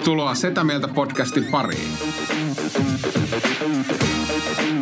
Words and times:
Tervetuloa 0.00 0.34
Setä 0.34 0.64
Mieltä 0.64 0.88
podcastin 0.88 1.44
pariin. 1.44 1.92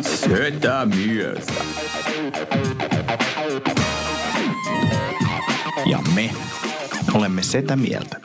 Setä 0.01 0.87
Mieltä. 0.95 1.53
Ja 5.85 5.99
me 6.15 6.31
olemme 7.13 7.43
Setä 7.43 7.75
Mieltä. 7.75 8.21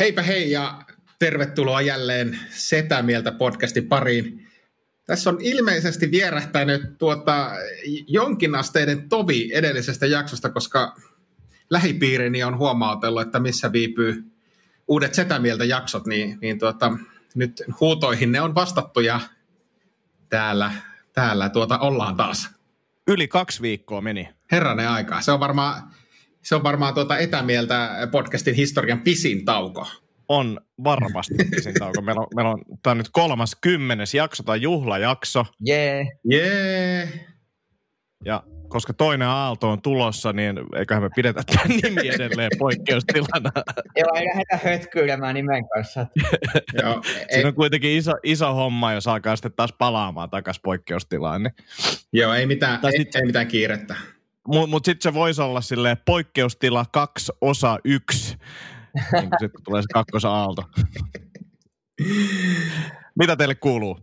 Heipä 0.00 0.22
hei 0.22 0.50
ja 0.50 0.82
tervetuloa 1.18 1.80
jälleen 1.80 2.38
Setä 2.50 3.02
Mieltä 3.02 3.32
podcastin 3.32 3.88
pariin. 3.88 4.46
Tässä 5.06 5.30
on 5.30 5.38
ilmeisesti 5.40 6.10
vierähtänyt 6.10 6.98
tuota 6.98 7.50
jonkinasteinen 8.06 9.08
tovi 9.08 9.50
edellisestä 9.52 10.06
jaksosta, 10.06 10.50
koska 10.50 10.96
lähipiirini 11.70 12.44
on 12.44 12.58
huomautellut, 12.58 13.22
että 13.22 13.40
missä 13.40 13.72
viipyy 13.72 14.35
uudet 14.88 15.14
Setämieltä 15.14 15.64
jaksot, 15.64 16.06
niin, 16.06 16.38
niin 16.40 16.58
tuota, 16.58 16.92
nyt 17.34 17.62
huutoihin 17.80 18.32
ne 18.32 18.40
on 18.40 18.54
vastattu 18.54 19.00
ja 19.00 19.20
täällä, 20.28 20.72
täällä 21.12 21.48
tuota 21.48 21.78
ollaan 21.78 22.16
taas. 22.16 22.50
Yli 23.08 23.28
kaksi 23.28 23.62
viikkoa 23.62 24.00
meni. 24.00 24.28
Herranen 24.52 24.88
aikaa. 24.88 25.20
Se 25.20 25.32
on 25.32 25.40
varmaan, 25.40 25.82
se 26.42 26.54
on 26.54 26.62
varmaan 26.62 26.94
tuota 26.94 27.18
etämieltä 27.18 28.08
podcastin 28.10 28.54
historian 28.54 29.00
pisin 29.00 29.44
tauko. 29.44 29.86
On 30.28 30.60
varmasti 30.84 31.34
pisin 31.50 31.74
tauko. 31.80 32.02
Meillä 32.02 32.20
on, 32.20 32.26
meillä 32.34 32.50
on 32.50 32.62
tämä 32.82 32.92
on 32.92 32.98
nyt 32.98 33.08
kolmas 33.12 33.56
kymmenes 33.60 34.14
jakso 34.14 34.42
tai 34.42 34.62
juhlajakso. 34.62 35.44
Jee. 35.60 36.06
Yeah. 36.32 36.44
Yeah. 36.44 37.35
Ja 38.24 38.42
koska 38.68 38.92
toinen 38.92 39.28
aalto 39.28 39.70
on 39.70 39.82
tulossa, 39.82 40.32
niin 40.32 40.60
eiköhän 40.76 41.02
me 41.02 41.10
pidetä 41.16 41.42
tämän 41.46 41.78
nimi 41.82 42.08
edelleen 42.08 42.50
poikkeustilana. 42.58 43.50
Joo, 43.98 44.14
ei 44.14 44.26
lähdetä 44.26 44.58
hötkyilemään 44.64 45.34
nimen 45.34 45.68
kanssa. 45.68 46.06
Joo, 46.82 47.02
Siinä 47.32 47.48
on 47.48 47.54
kuitenkin 47.54 47.90
iso, 47.90 48.12
iso 48.22 48.54
homma, 48.54 48.92
jos 48.92 49.08
alkaa 49.08 49.36
sitten 49.36 49.52
taas 49.56 49.72
palaamaan 49.78 50.30
takaisin 50.30 50.62
poikkeustilaan. 50.62 51.42
Niin. 51.42 51.54
Joo, 52.12 52.34
ei 52.34 52.46
mitään, 52.46 52.80
ei, 52.84 52.92
sit, 52.96 53.16
ei 53.16 53.26
mitään 53.26 53.46
kiirettä. 53.46 53.94
Mutta 54.48 54.66
mut 54.66 54.84
sitten 54.84 55.12
se 55.12 55.14
voisi 55.14 55.42
olla 55.42 55.60
sille 55.60 55.96
poikkeustila 56.06 56.84
kaksi 56.92 57.32
osa 57.40 57.78
yksi, 57.84 58.36
niin 59.12 59.30
sitten 59.30 59.50
kun 59.50 59.64
tulee 59.64 59.82
se 59.82 59.86
kakkosa 59.92 60.30
aalto. 60.30 60.62
Mitä 63.18 63.36
teille 63.36 63.54
kuuluu? 63.54 63.98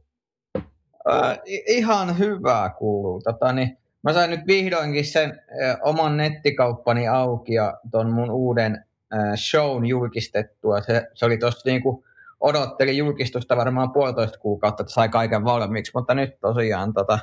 Äh, 1.12 1.40
ihan 1.68 2.18
hyvää 2.18 2.70
kuuluu. 2.70 3.22
Tota, 3.22 3.54
niin, 3.54 3.78
Mä 4.04 4.14
sain 4.14 4.30
nyt 4.30 4.48
vihdoinkin 4.48 5.06
sen 5.06 5.42
äh, 5.64 5.78
oman 5.82 6.18
nettikauppani 6.18 7.08
auki 7.08 7.54
ja 7.54 7.78
ton 7.92 8.12
mun 8.12 8.32
uuden 8.32 8.86
äh, 9.14 9.36
shown 9.36 9.86
julkistettua. 9.86 10.82
Se, 10.82 11.08
se 11.14 11.26
oli 11.26 11.38
tossa 11.38 11.70
niinku, 11.70 12.06
odotteli 12.40 12.98
julkistusta 12.98 13.58
varmaan 13.58 13.92
puolitoista 13.92 14.40
kuukautta, 14.40 14.84
että 14.84 14.94
sai 14.94 15.10
kaiken 15.10 15.46
valmiiksi, 15.46 15.92
mutta 15.96 16.14
nyt 16.14 16.40
tosiaan 16.40 16.94
tota, 16.94 17.20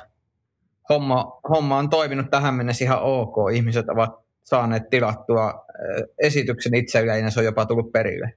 homma, 0.89 1.39
homma 1.49 1.77
on 1.77 1.89
toiminut 1.89 2.29
tähän 2.29 2.53
mennessä 2.53 2.83
ihan 2.83 3.01
ok. 3.01 3.35
Ihmiset 3.53 3.89
ovat 3.89 4.09
saaneet 4.43 4.89
tilattua 4.89 5.47
äh, 5.47 6.07
esityksen 6.19 6.75
itselleen 6.75 7.25
ja 7.25 7.31
se 7.31 7.39
on 7.39 7.45
jopa 7.45 7.65
tullut 7.65 7.91
perille. 7.91 8.33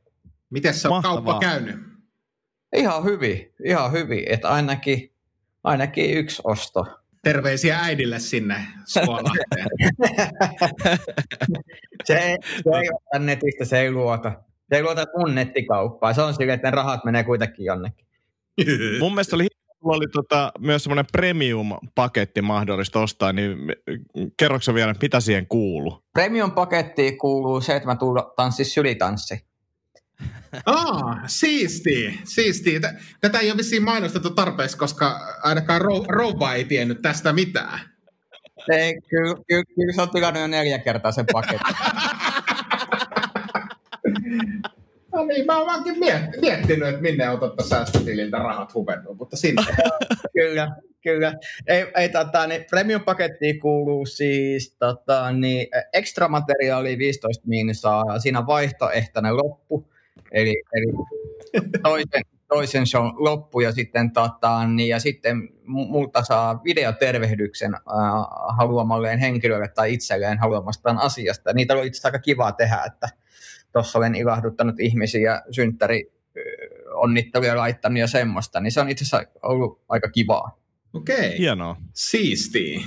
Miten 0.50 0.74
se 0.74 0.88
on 0.88 0.92
Mahtavaa. 0.94 1.14
kauppa 1.16 1.38
käynyt? 1.40 1.76
Ihan 2.76 3.04
hyvin, 3.04 3.54
ihan 3.64 3.92
hyvin, 3.92 4.24
että 4.26 4.48
ainakin, 4.48 5.12
ainakin 5.64 6.18
yksi 6.18 6.42
osto 6.44 6.86
Terveisiä 7.24 7.78
äidille 7.78 8.18
sinne 8.18 8.56
Suolahteen. 8.84 9.66
se, 12.04 12.14
se 12.64 12.70
ei 12.80 12.88
ota 12.92 13.18
netistä, 13.18 13.64
se 13.64 13.80
ei 13.80 13.90
luota. 13.90 14.32
Se 14.68 14.76
ei 14.76 14.82
luota 14.82 15.04
mun 15.18 15.34
nettikauppaa. 15.34 16.12
Se 16.12 16.22
on 16.22 16.34
sille, 16.34 16.52
että 16.52 16.70
ne 16.70 16.76
rahat 16.76 17.04
menee 17.04 17.24
kuitenkin 17.24 17.64
jonnekin. 17.64 18.06
mun 19.00 19.12
mielestä 19.12 19.36
oli 19.36 19.46
oli 19.84 20.06
tota, 20.12 20.52
myös 20.58 20.84
semmoinen 20.84 21.04
premium-paketti 21.12 22.42
mahdollista 22.42 23.00
ostaa, 23.00 23.32
niin 23.32 23.58
kerroksä 24.36 24.74
vielä, 24.74 24.94
mitä 25.02 25.20
siihen 25.20 25.46
kuuluu? 25.46 26.04
Premium-pakettiin 26.12 27.18
kuuluu 27.18 27.60
se, 27.60 27.76
että 27.76 27.88
mä 27.88 27.96
tanssi 28.36 28.64
sylitanssi. 28.64 29.53
Ah, 30.66 31.22
siisti, 31.26 32.20
siisti. 32.24 32.80
Tätä 33.20 33.38
ei 33.38 33.50
ole 33.50 33.56
vissiin 33.56 33.82
mainostettu 33.82 34.30
tarpeeksi, 34.30 34.78
koska 34.78 35.20
ainakaan 35.42 35.80
rouva 36.08 36.54
ei 36.54 36.64
tiennyt 36.64 37.02
tästä 37.02 37.32
mitään. 37.32 37.80
Ei, 38.72 39.00
kyllä, 39.08 39.34
kyllä, 39.48 39.64
kyllä 39.74 39.92
se 39.92 40.02
on 40.02 40.10
tilannut 40.10 40.40
jo 40.40 40.46
neljä 40.46 40.78
kertaa 40.78 41.12
sen 41.12 41.26
paketin. 41.32 41.76
no 45.12 45.24
niin, 45.24 45.46
mä 45.46 45.56
oon 45.58 45.66
vaankin 45.66 45.98
miettinyt, 46.40 46.88
että 46.88 47.02
minne 47.02 47.28
on 47.30 47.40
totta 47.40 47.64
säästötililtä 47.64 48.38
rahat 48.38 48.74
huvennut, 48.74 49.18
mutta 49.18 49.36
sinne. 49.36 49.62
kyllä, 50.38 50.76
kyllä. 51.02 51.34
Ei, 51.66 51.86
ei 51.96 52.08
tota, 52.08 52.46
niin 52.46 52.64
premium-pakettiin 52.70 53.60
kuuluu 53.60 54.06
siis 54.06 54.76
tota, 54.78 55.32
niin, 55.32 55.66
extra 55.92 56.28
materiaali 56.28 56.98
15 56.98 57.42
minsaa, 57.46 58.18
siinä 58.18 58.46
vaihtoehtona 58.46 59.36
loppu, 59.36 59.88
Eli, 60.34 60.62
eli 60.72 60.86
toisen, 61.82 62.22
toisen 62.48 62.86
show 62.86 63.04
loppu 63.14 63.60
ja 63.60 63.72
sitten, 63.72 64.12
tota, 64.12 64.66
niin, 64.68 64.88
ja 64.88 65.00
sitten 65.00 65.48
multa 65.64 66.24
saa 66.24 66.60
videotervehdyksen 66.64 67.74
äh, 67.74 67.80
haluamalleen 68.56 69.18
henkilölle 69.18 69.68
tai 69.68 69.94
itselleen 69.94 70.38
haluamastaan 70.38 70.98
asiasta. 70.98 71.52
Niitä 71.52 71.74
on 71.74 71.78
itse 71.78 71.96
asiassa 71.96 72.08
aika 72.08 72.18
kivaa 72.18 72.52
tehdä, 72.52 72.82
että 72.86 73.08
tuossa 73.72 73.98
olen 73.98 74.14
ilahduttanut 74.14 74.80
ihmisiä 74.80 75.42
synttäri 75.50 76.12
onnitteluja 76.94 77.56
laittanut 77.56 77.98
ja 77.98 78.06
semmoista, 78.06 78.60
niin 78.60 78.72
se 78.72 78.80
on 78.80 78.88
itse 78.88 79.04
asiassa 79.04 79.30
ollut 79.42 79.80
aika 79.88 80.08
kivaa. 80.08 80.58
Okei. 80.94 81.16
Okay. 81.16 81.38
Hienoa. 81.38 81.76
Siistiä 81.92 82.80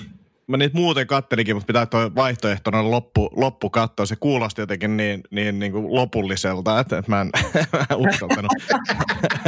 mä 0.47 0.57
niitä 0.57 0.77
muuten 0.77 1.07
kattelikin, 1.07 1.55
mutta 1.55 1.67
pitää 1.67 1.85
tuo 1.85 2.11
vaihtoehtona 2.15 2.91
loppu, 2.91 3.29
loppu 3.35 3.69
katsoa. 3.69 4.05
Se 4.05 4.15
kuulosti 4.15 4.61
jotenkin 4.61 4.97
niin, 4.97 5.23
niin, 5.31 5.59
niin 5.59 5.71
kuin 5.71 5.95
lopulliselta, 5.95 6.79
että, 6.79 6.97
että 6.97 7.11
mä 7.11 7.21
en, 7.21 7.29
mä 7.73 7.85
en 7.89 7.97
uskaltanut, 7.97 8.51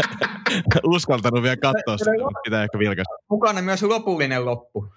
uskaltanut 0.96 1.44
vielä 1.44 1.58
katsoa 1.58 1.98
sitä. 1.98 2.12
Pitää 2.44 2.64
ehkä 2.64 2.80
vilkaista. 2.80 3.14
Mukana 3.30 3.62
myös 3.62 3.84
lopullinen 3.84 4.46
loppu. 4.46 4.94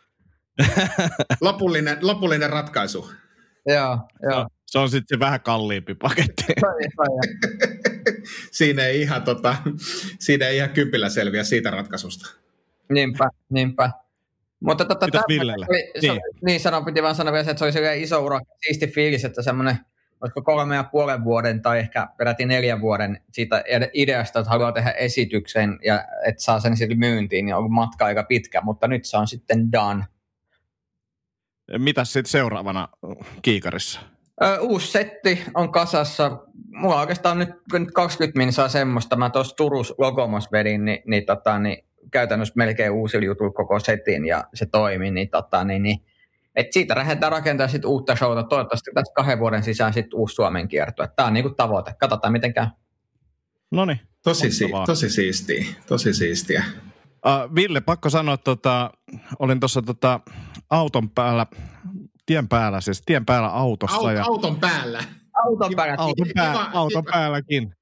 lopullinen, 1.41 1.99
lopullinen 2.01 2.51
ratkaisu. 2.51 3.13
Joo, 3.67 3.99
joo. 4.31 4.47
Se 4.67 4.79
on 4.79 4.91
sitten 4.91 5.17
se 5.17 5.21
vähän 5.21 5.41
kalliimpi 5.41 5.95
paketti. 5.95 6.45
siinä, 8.51 8.87
ei 8.87 9.01
ihan, 9.01 9.23
tota, 9.23 9.57
siinä 10.19 10.47
ei 10.49 10.57
ihan 10.57 10.71
kympillä 10.71 11.09
selviä 11.09 11.45
siitä 11.45 11.71
ratkaisusta. 11.71 12.31
Niinpä, 12.93 13.29
niinpä. 13.51 13.91
Mutta 14.63 14.85
tota, 14.85 15.07
Mitäs 15.07 15.25
Villelle? 15.29 15.67
Oli, 15.69 15.93
niin. 16.03 16.21
niin 16.45 16.61
sanon, 16.61 16.85
piti 16.85 17.03
vaan 17.03 17.15
sanoa 17.15 17.33
vielä, 17.33 17.51
että 17.51 17.71
se 17.71 17.81
oli 17.81 18.03
iso 18.03 18.25
ura, 18.25 18.41
siisti 18.67 18.87
fiilis, 18.87 19.25
että 19.25 19.43
semmoinen 19.43 19.79
olisiko 20.21 20.43
kolme 20.43 20.77
ja 20.77 20.85
puolen 20.85 21.25
vuoden 21.25 21.63
tai 21.63 21.79
ehkä 21.79 22.09
peräti 22.17 22.47
neljän 22.47 22.81
vuoden 22.81 23.21
siitä 23.33 23.65
ideasta, 23.93 24.39
että 24.39 24.51
haluaa 24.51 24.73
tehdä 24.73 24.91
esityksen 24.91 25.79
ja 25.85 26.05
että 26.27 26.43
saa 26.43 26.61
sen 26.61 26.77
sitten 26.77 26.99
myyntiin, 26.99 27.45
niin 27.45 27.55
on 27.55 27.73
matka 27.73 28.05
aika 28.05 28.23
pitkä, 28.25 28.61
mutta 28.61 28.89
nyt 28.89 29.05
se 29.05 29.17
on 29.17 29.29
sitten 29.29 29.73
done. 29.73 30.05
Mitäs 31.79 32.13
sitten 32.13 32.31
seuraavana 32.31 32.89
kiikarissa? 33.43 34.01
Ö, 34.43 34.61
uusi 34.61 34.93
setti 34.93 35.43
on 35.55 35.73
kasassa. 35.73 36.39
Mulla 36.69 37.01
oikeastaan 37.01 37.39
nyt, 37.39 37.51
nyt 37.73 37.91
20 37.91 38.39
minsaa 38.39 38.69
semmoista. 38.69 39.17
Mä 39.17 39.31
tuossa 39.31 39.57
Turus 39.57 39.95
Logomos 39.99 40.53
vedin, 40.53 40.85
niin, 40.85 41.03
niin, 41.07 41.27
tota, 41.27 41.59
niin 41.59 41.85
käytännössä 42.11 42.55
melkein 42.57 42.93
uusi 42.93 43.25
jutulla 43.25 43.53
koko 43.53 43.81
setin 43.81 44.27
ja 44.27 44.45
se 44.55 44.67
toimi, 44.67 45.11
niin, 45.11 45.31
tota, 45.31 45.65
niin, 45.65 45.83
niin 45.83 45.99
et 46.55 46.73
siitä 46.73 46.97
lähdetään 46.97 47.33
rakentamaan 47.33 47.71
sit 47.71 47.85
uutta 47.85 48.17
showta. 48.17 48.43
Toivottavasti 48.43 48.91
tässä 48.95 49.13
kahden 49.15 49.39
vuoden 49.39 49.63
sisään 49.63 49.93
sit 49.93 50.15
uusi 50.15 50.35
Suomen 50.35 50.69
kierto. 50.69 51.07
Tämä 51.17 51.27
on 51.27 51.33
niinku 51.33 51.51
tavoite. 51.51 51.95
Katsotaan 51.99 52.33
miten 52.33 52.55
käy. 52.55 52.67
No 53.71 53.85
niin. 53.85 54.01
Tosi, 54.23 54.51
si- 54.51 54.71
tosi 54.87 55.11
siistiä. 55.11 55.65
Tosi 55.87 56.15
siistiä. 56.15 56.65
Uh, 57.27 57.55
Ville, 57.55 57.81
pakko 57.81 58.11
sanoa, 58.11 58.35
että 58.35 58.45
tota, 58.45 58.91
olin 59.39 59.61
tuossa 59.61 59.83
tota, 59.83 60.21
auton 60.71 61.11
päällä, 61.11 61.47
tien 62.27 62.49
päällä, 62.49 62.81
siis 62.81 63.03
tien 63.07 63.27
päällä 63.27 63.49
autossa. 63.49 63.97
Aut, 63.97 64.13
ja, 64.13 64.25
auton 64.25 64.61
päällä. 64.61 65.05
Auton 65.45 65.73
päällä. 65.77 65.95
Auton, 65.99 66.27
pää, 66.35 66.71
auton 66.73 67.05
päälläkin. 67.05 67.75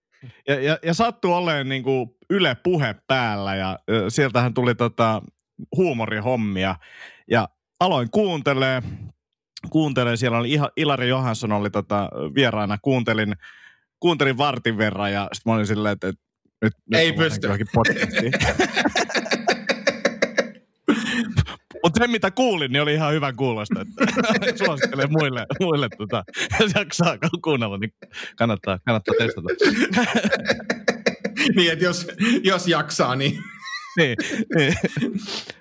Ja, 0.48 0.60
ja, 0.60 0.78
ja 0.82 0.94
sattui 0.94 1.34
olemaan 1.34 1.68
niin 1.68 1.82
kuin 1.82 2.10
Yle 2.30 2.56
Puhe 2.62 2.94
päällä 3.06 3.54
ja 3.54 3.78
sieltähän 4.08 4.54
tuli 4.54 4.74
tota 4.74 5.22
huumorihommia. 5.76 6.76
Ja 7.30 7.48
aloin 7.80 8.10
kuuntelee, 8.10 8.82
kuuntelee 9.70 10.16
siellä 10.16 10.38
oli 10.38 10.58
Ilari 10.76 11.08
Johansson 11.08 11.52
oli 11.52 11.70
tota 11.70 12.10
vieraana, 12.34 12.78
kuuntelin, 12.82 13.36
kuuntelin 14.00 14.38
vartin 14.38 14.78
verran 14.78 15.12
ja 15.12 15.28
sitten 15.32 15.50
mä 15.50 15.54
olin 15.54 15.66
silleen, 15.66 15.92
että, 15.92 16.08
että 16.08 16.22
nyt, 16.62 16.74
Ei 16.94 17.12
pysty. 17.12 17.48
Mutta 21.82 21.98
se, 21.98 22.06
mitä 22.06 22.30
kuulin, 22.30 22.72
niin 22.72 22.82
oli 22.82 22.94
ihan 22.94 23.12
hyvän 23.12 23.36
kuulosta. 23.36 23.80
Että 23.80 23.94
suosittelen 24.64 25.12
muille, 25.12 25.46
muille 25.60 25.88
tota, 25.98 26.24
jos 26.60 26.72
jaksaa 26.74 27.18
kuunnella, 27.44 27.78
niin 27.78 27.92
kannattaa, 28.36 28.78
kannattaa 28.84 29.14
testata. 29.18 29.48
niin, 31.56 31.72
että 31.72 31.84
jos, 31.84 32.06
jos 32.42 32.68
jaksaa, 32.68 33.16
niin... 33.16 33.38
niin, 33.96 34.16
niin. 34.56 34.74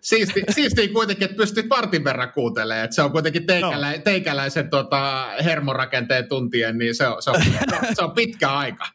Siisti, 0.01 0.43
siisti 0.49 0.87
kuitenkin, 0.87 1.25
että 1.25 1.37
pystyt 1.37 1.69
vartin 1.69 2.03
verran 2.03 2.33
kuuntelemaan. 2.33 2.83
Että 2.83 2.95
se 2.95 3.01
on 3.01 3.11
kuitenkin 3.11 3.45
teikälä, 3.45 3.91
no. 3.91 3.97
teikäläisen 4.03 4.69
tota, 4.69 5.29
hermorakenteen 5.43 6.27
tuntien, 6.27 6.77
niin 6.77 6.95
se 6.95 7.07
on, 7.07 7.21
se, 7.23 7.29
on, 7.29 7.41
se 7.93 8.03
on 8.03 8.11
pitkä 8.11 8.49
aika. 8.49 8.85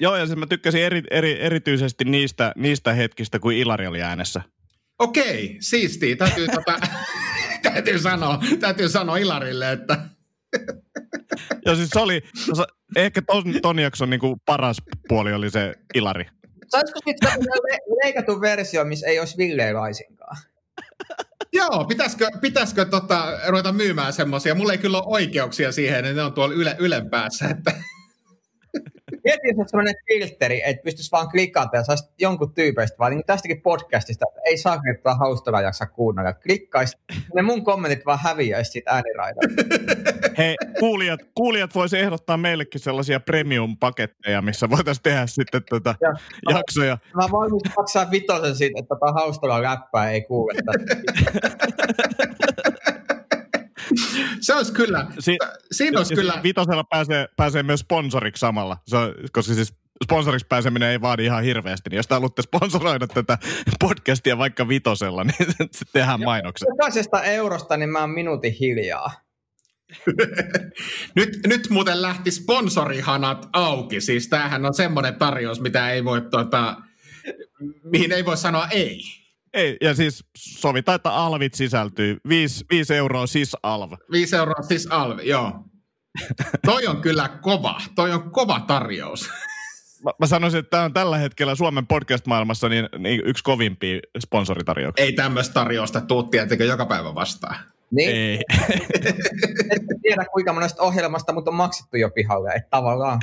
Joo, 0.00 0.16
ja 0.16 0.26
siis 0.26 0.38
mä 0.38 0.46
tykkäsin 0.46 0.82
eri, 0.82 1.02
eri, 1.10 1.40
erityisesti 1.40 2.04
niistä, 2.04 2.52
niistä 2.56 2.92
hetkistä, 2.92 3.38
kun 3.38 3.52
Ilari 3.52 3.86
oli 3.86 4.02
äänessä. 4.02 4.42
Okei, 4.98 5.56
siistiä. 5.60 6.16
Täytyy, 6.16 6.46
tota, 6.48 6.80
täytyy, 7.72 7.98
sanoa, 7.98 8.42
täytyy 8.60 8.88
sanoa 8.88 9.16
Ilarille, 9.16 9.72
että... 9.72 9.98
ja 11.66 11.76
siis 11.76 11.90
se 11.90 12.00
oli, 12.00 12.22
ehkä 12.96 13.22
ton, 13.22 13.44
ton 13.62 13.78
jakson 13.78 14.10
niin 14.10 14.20
kuin 14.20 14.40
paras 14.46 14.76
puoli 15.08 15.32
oli 15.32 15.50
se 15.50 15.74
Ilari. 15.94 16.24
Saisiko 16.68 17.00
sitten 17.04 17.30
le- 17.70 17.96
leikatun 18.04 18.40
versio, 18.40 18.84
missä 18.84 19.06
ei 19.06 19.18
olisi 19.18 19.36
Ville 19.38 19.72
laisinkaan? 19.72 20.36
Joo, 21.52 21.84
pitäisikö, 21.84 22.28
pitäisikö 22.40 22.84
tota, 22.84 23.38
ruveta 23.48 23.72
myymään 23.72 24.12
semmoisia? 24.12 24.54
Mulla 24.54 24.72
ei 24.72 24.78
kyllä 24.78 24.98
ole 24.98 25.06
oikeuksia 25.06 25.72
siihen, 25.72 25.98
että 26.04 26.12
ne 26.12 26.22
on 26.22 26.32
tuolla 26.32 26.54
yle, 26.54 26.76
Ylen 26.78 27.10
päässä. 27.10 27.48
Että. 27.48 27.72
Mietin, 29.24 29.48
jos 29.48 29.58
on 29.58 29.68
sellainen 29.68 29.94
filteri, 30.06 30.62
että 30.64 30.82
pystyisi 30.82 31.12
vaan 31.12 31.30
klikata 31.30 31.76
ja 31.76 31.84
saisi 31.84 32.04
jonkun 32.18 32.54
tyypeistä, 32.54 32.98
vaan 32.98 33.12
niin 33.12 33.26
tästäkin 33.26 33.62
podcastista, 33.62 34.24
että 34.28 34.40
ei 34.44 34.56
saa 34.56 34.80
että 34.94 35.14
haustella 35.14 35.60
jaksa 35.60 35.86
kuunnella. 35.86 36.32
Klikkaisi, 36.32 36.98
ne 37.34 37.42
mun 37.42 37.64
kommentit 37.64 38.06
vaan 38.06 38.18
häviäisi 38.22 38.70
siitä 38.70 38.90
ääniraidalta. 38.90 39.48
Hei, 40.38 40.56
kuulijat, 40.78 41.20
kuulijat 41.34 41.74
voisi 41.74 41.98
ehdottaa 41.98 42.36
meillekin 42.36 42.80
sellaisia 42.80 43.20
premium-paketteja, 43.20 44.42
missä 44.42 44.70
voitaisiin 44.70 45.02
tehdä 45.02 45.26
sitten 45.26 45.62
tätä 45.70 45.94
ja, 46.00 46.12
jaksoja. 46.50 46.98
Mä 47.16 47.26
voin 47.30 47.52
maksaa 47.76 48.10
vitosen 48.10 48.56
siitä, 48.56 48.80
että 48.80 48.88
tota 48.88 49.12
haustella 49.12 49.62
läppää 49.62 50.10
ei 50.10 50.22
kuuleta. 50.22 50.72
se 54.40 54.54
olisi 54.54 54.72
kyllä, 54.72 55.06
si- 55.18 55.38
siinä 55.72 55.98
olisi 55.98 56.14
kyllä... 56.14 56.40
Vitosella 56.42 56.84
pääsee, 56.84 57.28
pääsee 57.36 57.62
myös 57.62 57.80
sponsoriksi 57.80 58.40
samalla, 58.40 58.76
se 58.86 58.96
on, 58.96 59.14
koska 59.32 59.54
siis 59.54 59.74
sponsoriksi 60.04 60.46
pääseminen 60.46 60.88
ei 60.88 61.00
vaadi 61.00 61.24
ihan 61.24 61.44
hirveästi, 61.44 61.90
niin 61.90 61.96
jos 61.96 62.06
te 62.06 62.14
haluatte 62.14 62.42
sponsoroida 62.42 63.06
tätä 63.06 63.38
podcastia 63.80 64.38
vaikka 64.38 64.68
vitosella, 64.68 65.24
niin 65.24 65.36
sitten 65.58 65.88
tehdään 65.92 66.20
mainokset. 66.24 66.68
Jokaisesta 66.68 67.22
eurosta 67.22 67.76
niin 67.76 67.90
mä 67.90 68.00
oon 68.00 68.10
minuutin 68.10 68.52
hiljaa. 68.60 69.10
nyt, 71.16 71.28
nyt 71.46 71.70
muuten 71.70 72.02
lähti 72.02 72.30
sponsorihanat 72.30 73.48
auki, 73.52 74.00
siis 74.00 74.28
tämähän 74.28 74.66
on 74.66 74.74
semmoinen 74.74 75.14
tarjous, 75.14 75.60
mitä 75.60 75.90
ei 75.90 76.04
voi, 76.04 76.20
tuota, 76.20 76.76
mihin 77.84 78.12
ei 78.12 78.24
voi 78.24 78.36
sanoa 78.36 78.68
ei. 78.68 79.21
Ei, 79.54 79.76
ja 79.80 79.94
siis 79.94 80.24
sovitaan, 80.36 80.96
että 80.96 81.14
alvit 81.14 81.54
sisältyy. 81.54 82.16
5, 82.28 82.64
5 82.70 82.94
euroa 82.94 83.26
siis 83.26 83.56
alv. 83.62 83.92
5 84.10 84.36
euroa 84.36 84.62
siis 84.62 84.86
alv, 84.86 85.18
joo. 85.22 85.64
toi 86.66 86.86
on 86.86 87.00
kyllä 87.00 87.28
kova, 87.28 87.80
toi 87.94 88.12
on 88.12 88.30
kova 88.30 88.60
tarjous. 88.60 89.30
Mä, 90.04 90.10
mä 90.18 90.26
sanoisin, 90.26 90.60
että 90.60 90.70
tämä 90.70 90.84
on 90.84 90.92
tällä 90.92 91.18
hetkellä 91.18 91.54
Suomen 91.54 91.86
podcast-maailmassa 91.86 92.68
niin, 92.68 92.88
niin 92.98 93.22
yksi 93.24 93.44
kovimpia 93.44 94.00
sponsoritarjouksia. 94.18 95.04
Ei 95.04 95.12
tämmöistä 95.12 95.54
tarjousta 95.54 96.00
tuu 96.00 96.22
tietenkin 96.22 96.66
joka 96.66 96.86
päivä 96.86 97.14
vastaan. 97.14 97.56
Niin. 97.90 98.10
Ei. 98.10 98.40
Et 99.70 99.82
tiedä 100.02 100.24
kuinka 100.32 100.52
monesta 100.52 100.82
ohjelmasta, 100.82 101.32
mutta 101.32 101.50
on 101.50 101.54
maksettu 101.54 101.96
jo 101.96 102.10
pihalle, 102.10 102.50
että 102.50 102.70
tavallaan. 102.70 103.20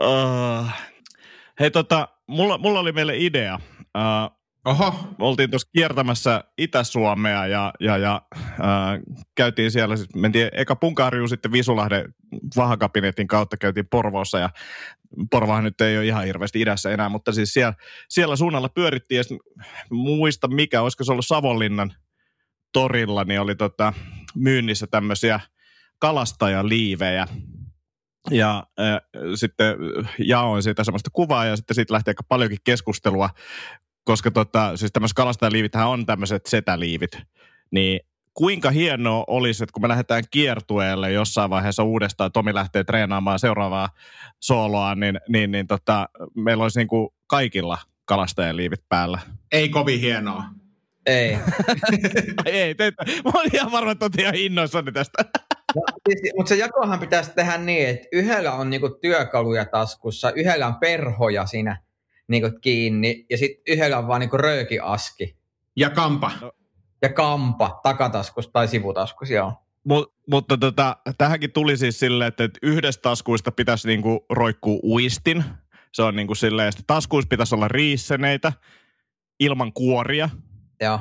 uh, 0.00 0.70
Hei 1.60 1.70
tota, 1.70 2.08
mulla, 2.26 2.58
mulla 2.58 2.80
oli 2.80 2.92
meille 2.92 3.16
idea. 3.16 3.58
Uh, 3.80 4.40
Oho. 4.64 4.94
Me 5.18 5.26
oltiin 5.26 5.50
tuossa 5.50 5.68
kiertämässä 5.72 6.44
Itä-Suomea 6.58 7.46
ja, 7.46 7.72
ja, 7.80 7.96
ja 7.96 8.22
uh, 8.34 9.16
käytiin 9.34 9.70
siellä, 9.70 9.96
siis 9.96 10.14
mentiin 10.14 10.48
eka 10.52 10.76
Punkaharjuun 10.76 11.28
sitten 11.28 11.52
Visulahden 11.52 12.14
vahakabinetin 12.56 13.26
kautta 13.26 13.56
käytiin 13.56 13.88
Porvoossa 13.90 14.38
ja 14.38 14.50
Porvahan 15.30 15.64
nyt 15.64 15.80
ei 15.80 15.96
ole 15.96 16.06
ihan 16.06 16.24
hirveästi 16.24 16.60
idässä 16.60 16.90
enää, 16.90 17.08
mutta 17.08 17.32
siis 17.32 17.52
siellä, 17.52 17.74
siellä 18.08 18.36
suunnalla 18.36 18.68
pyörittiin 18.68 19.18
ja 19.18 19.24
muista 19.90 20.48
mikä, 20.48 20.82
olisiko 20.82 21.04
se 21.04 21.12
ollut 21.12 21.26
Savonlinnan 21.26 21.92
torilla, 22.72 23.24
niin 23.24 23.40
oli 23.40 23.54
tota, 23.54 23.92
myynnissä 24.34 24.86
tämmöisiä 24.86 25.40
kalastajaliivejä 25.98 27.26
ja 28.30 28.62
äh, 28.80 29.00
sitten 29.34 29.76
jaoin 30.18 30.62
siitä 30.62 30.84
semmoista 30.84 31.10
kuvaa 31.12 31.44
ja 31.44 31.56
sitten 31.56 31.74
siitä 31.74 31.94
lähti 31.94 32.10
aika 32.10 32.22
paljonkin 32.28 32.58
keskustelua, 32.64 33.30
koska 34.04 34.30
tota, 34.30 34.76
siis 34.76 34.92
tämmöiset 34.92 35.14
kalastajaliivithän 35.14 35.88
on 35.88 36.06
tämmöiset 36.06 36.46
setäliivit, 36.46 37.18
niin 37.70 38.00
kuinka 38.34 38.70
hienoa 38.70 39.24
olisi, 39.26 39.64
että 39.64 39.72
kun 39.72 39.82
me 39.82 39.88
lähdetään 39.88 40.24
kiertueelle 40.30 41.12
jossain 41.12 41.50
vaiheessa 41.50 41.82
uudestaan, 41.82 42.32
Tomi 42.32 42.54
lähtee 42.54 42.84
treenaamaan 42.84 43.38
seuraavaa 43.38 43.88
sooloa, 44.40 44.94
niin, 44.94 45.20
niin, 45.28 45.50
niin 45.50 45.66
tota, 45.66 46.08
meillä 46.34 46.62
olisi 46.62 46.78
niin 46.78 46.88
kuin 46.88 47.08
kaikilla 47.26 47.78
kalastajaliivit 48.04 48.80
päällä. 48.88 49.18
Ei 49.52 49.68
kovin 49.68 50.00
hienoa. 50.00 50.44
Ei. 51.06 51.38
ei, 52.44 52.74
te, 52.74 52.92
mä 53.24 53.30
olin 53.34 53.54
ihan 53.54 53.72
varma, 53.72 53.90
että 53.90 54.08
ihan 54.18 54.34
innoissani 54.34 54.92
tästä. 54.92 55.24
No, 55.76 55.82
siis, 56.08 56.32
mutta 56.36 56.48
se 56.48 56.54
jakohan 56.56 56.98
pitäisi 56.98 57.30
tehdä 57.34 57.58
niin, 57.58 57.88
että 57.88 58.08
yhdellä 58.12 58.52
on 58.52 58.70
niinku 58.70 58.88
työkaluja 58.88 59.64
taskussa, 59.64 60.30
yhdellä 60.30 60.66
on 60.66 60.76
perhoja 60.76 61.46
siinä 61.46 61.82
niinku 62.28 62.58
kiinni 62.60 63.26
ja 63.30 63.38
sitten 63.38 63.74
yhdellä 63.74 63.98
on 63.98 64.08
vaan 64.08 64.20
niinku 64.20 64.36
röökiaski. 64.36 65.36
Ja 65.76 65.90
kampa. 65.90 66.30
No. 66.40 66.52
Ja 67.02 67.08
kampa 67.08 67.80
takataskussa 67.82 68.50
tai 68.52 68.68
sivutaskussa, 68.68 69.34
joo. 69.34 69.52
Mut, 69.84 70.14
mutta 70.30 70.58
tota, 70.58 70.96
tähänkin 71.18 71.52
tuli 71.52 71.76
siis 71.76 72.00
silleen, 72.00 72.28
että 72.28 72.58
yhdestä 72.62 73.02
taskuista 73.02 73.52
pitäisi 73.52 73.88
niinku 73.88 74.26
roikkuu 74.30 74.80
uistin. 74.84 75.44
Se 75.92 76.02
on 76.02 76.16
niinku 76.16 76.34
silleen, 76.34 76.68
että 76.68 76.82
taskuissa 76.86 77.28
pitäisi 77.28 77.54
olla 77.54 77.68
riisseneitä 77.68 78.52
ilman 79.40 79.72
kuoria. 79.72 80.28
Joo. 80.80 81.00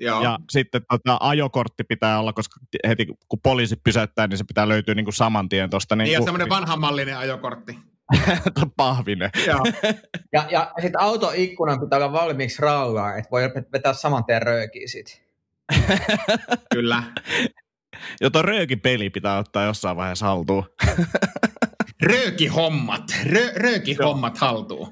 Joo. 0.00 0.22
Ja 0.22 0.38
sitten 0.50 0.82
tota, 0.88 1.16
ajokortti 1.20 1.84
pitää 1.84 2.20
olla, 2.20 2.32
koska 2.32 2.60
heti 2.88 3.06
kun 3.28 3.40
poliisi 3.42 3.76
pysäyttää, 3.84 4.26
niin 4.26 4.38
se 4.38 4.44
pitää 4.44 4.68
löytyä 4.68 4.94
niin 4.94 5.04
kuin 5.04 5.14
saman 5.14 5.48
tien 5.48 5.70
tuosta. 5.70 5.96
Niin, 5.96 6.04
niin 6.04 6.12
ja 6.12 6.22
semmoinen 6.22 6.48
vanhamallinen 6.48 7.18
ajokortti. 7.18 7.78
Pahvinen. 8.76 9.30
Joo. 9.46 9.60
ja, 10.34 10.46
ja 10.50 10.72
sitten 10.80 11.00
autoikkunan 11.00 11.80
pitää 11.80 11.96
olla 11.96 12.12
valmiiksi 12.12 12.62
raulaa, 12.62 13.16
että 13.16 13.30
voi 13.30 13.42
vetää 13.72 13.92
saman 13.92 14.24
tien 14.24 14.42
röökiä 14.42 14.86
sit. 14.86 15.22
Kyllä. 16.74 17.02
Jota 18.20 18.42
röökipeli 18.42 19.10
pitää 19.10 19.38
ottaa 19.38 19.64
jossain 19.64 19.96
vaiheessa 19.96 20.26
haltuun. 20.26 20.64
röökihommat. 22.02 23.02
Rö, 23.24 23.52
röökihommat 23.56 24.38
haltuun. 24.38 24.88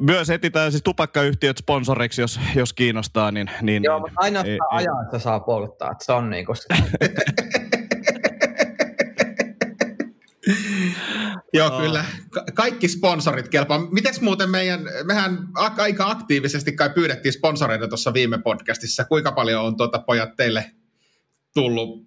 Myös 0.00 0.30
etsitään 0.30 0.72
siis 0.72 0.82
tupakkayhtiöt 0.82 1.58
sponsoriksi, 1.58 2.20
jos, 2.20 2.40
jos 2.54 2.72
kiinnostaa. 2.72 3.30
Niin, 3.30 3.50
niin, 3.62 3.84
Joo, 3.84 4.00
mutta 4.00 4.14
ainoastaan 4.16 4.68
ajassa 4.70 5.18
saa 5.18 5.40
polttaa, 5.40 5.90
että 5.92 6.04
se 6.04 6.12
on 6.12 6.30
niin 6.30 6.46
kuin... 6.46 6.56
Joo, 11.52 11.70
kyllä. 11.80 12.04
Ka- 12.30 12.44
kaikki 12.54 12.88
sponsorit 12.88 13.48
kelpaa. 13.48 13.78
Mites 13.90 14.20
muuten 14.20 14.50
meidän, 14.50 14.80
mehän 15.04 15.48
aika 15.78 16.10
aktiivisesti 16.10 16.72
kai 16.72 16.90
pyydettiin 16.90 17.32
sponsoreita 17.32 17.88
tuossa 17.88 18.12
viime 18.12 18.38
podcastissa. 18.38 19.04
Kuinka 19.04 19.32
paljon 19.32 19.64
on 19.64 19.76
tuota 19.76 19.98
pojat 19.98 20.36
teille 20.36 20.70
tullut 21.54 22.06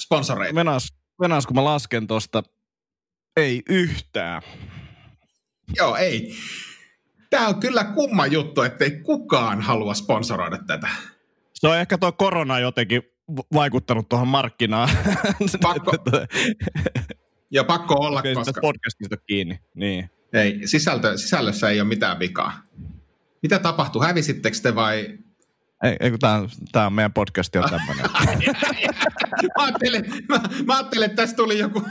sponsoreita? 0.00 0.54
Menas, 0.54 0.88
menas 1.20 1.46
kun 1.46 1.56
mä 1.56 1.64
lasken 1.64 2.06
tuosta, 2.06 2.42
ei 3.36 3.62
yhtään. 3.68 4.42
Joo, 5.76 5.96
ei. 5.96 6.34
Tämä 7.32 7.48
on 7.48 7.60
kyllä 7.60 7.84
kumma 7.84 8.26
juttu, 8.26 8.62
ettei 8.62 8.90
kukaan 8.90 9.60
halua 9.60 9.94
sponsoroida 9.94 10.58
tätä. 10.66 10.88
Se 11.54 11.68
on 11.68 11.78
ehkä 11.78 11.98
tuo 11.98 12.12
korona 12.12 12.58
jotenkin 12.58 13.02
vaikuttanut 13.54 14.08
tuohon 14.08 14.28
markkinaan. 14.28 14.88
Pakko, 15.62 15.92
ja 17.50 17.64
pakko 17.64 17.94
olla, 17.94 18.22
Kyllä 18.22 18.34
koska... 18.34 18.60
podcastista 18.60 19.16
kiinni, 19.16 19.60
niin. 19.74 20.10
Ei, 20.32 20.60
sisältö, 20.64 21.18
sisällössä 21.18 21.70
ei 21.70 21.80
ole 21.80 21.88
mitään 21.88 22.18
vikaa. 22.18 22.62
Mitä 23.42 23.58
tapahtui? 23.58 24.06
Hävisittekö 24.06 24.56
te 24.62 24.74
vai? 24.74 25.18
Ei, 25.82 25.96
ei 26.00 26.10
kun 26.10 26.18
tämä, 26.18 26.42
tämä 26.72 26.86
on 26.86 26.92
meidän 26.92 27.12
podcasti 27.12 27.58
on 27.58 27.70
tämmöinen. 27.70 28.06
mä, 29.58 29.64
ajattelin, 29.64 30.04
mä, 30.28 30.40
mä 30.66 30.76
ajattelin, 30.76 31.06
että 31.06 31.22
tässä 31.22 31.36
tuli 31.36 31.58
joku... 31.58 31.82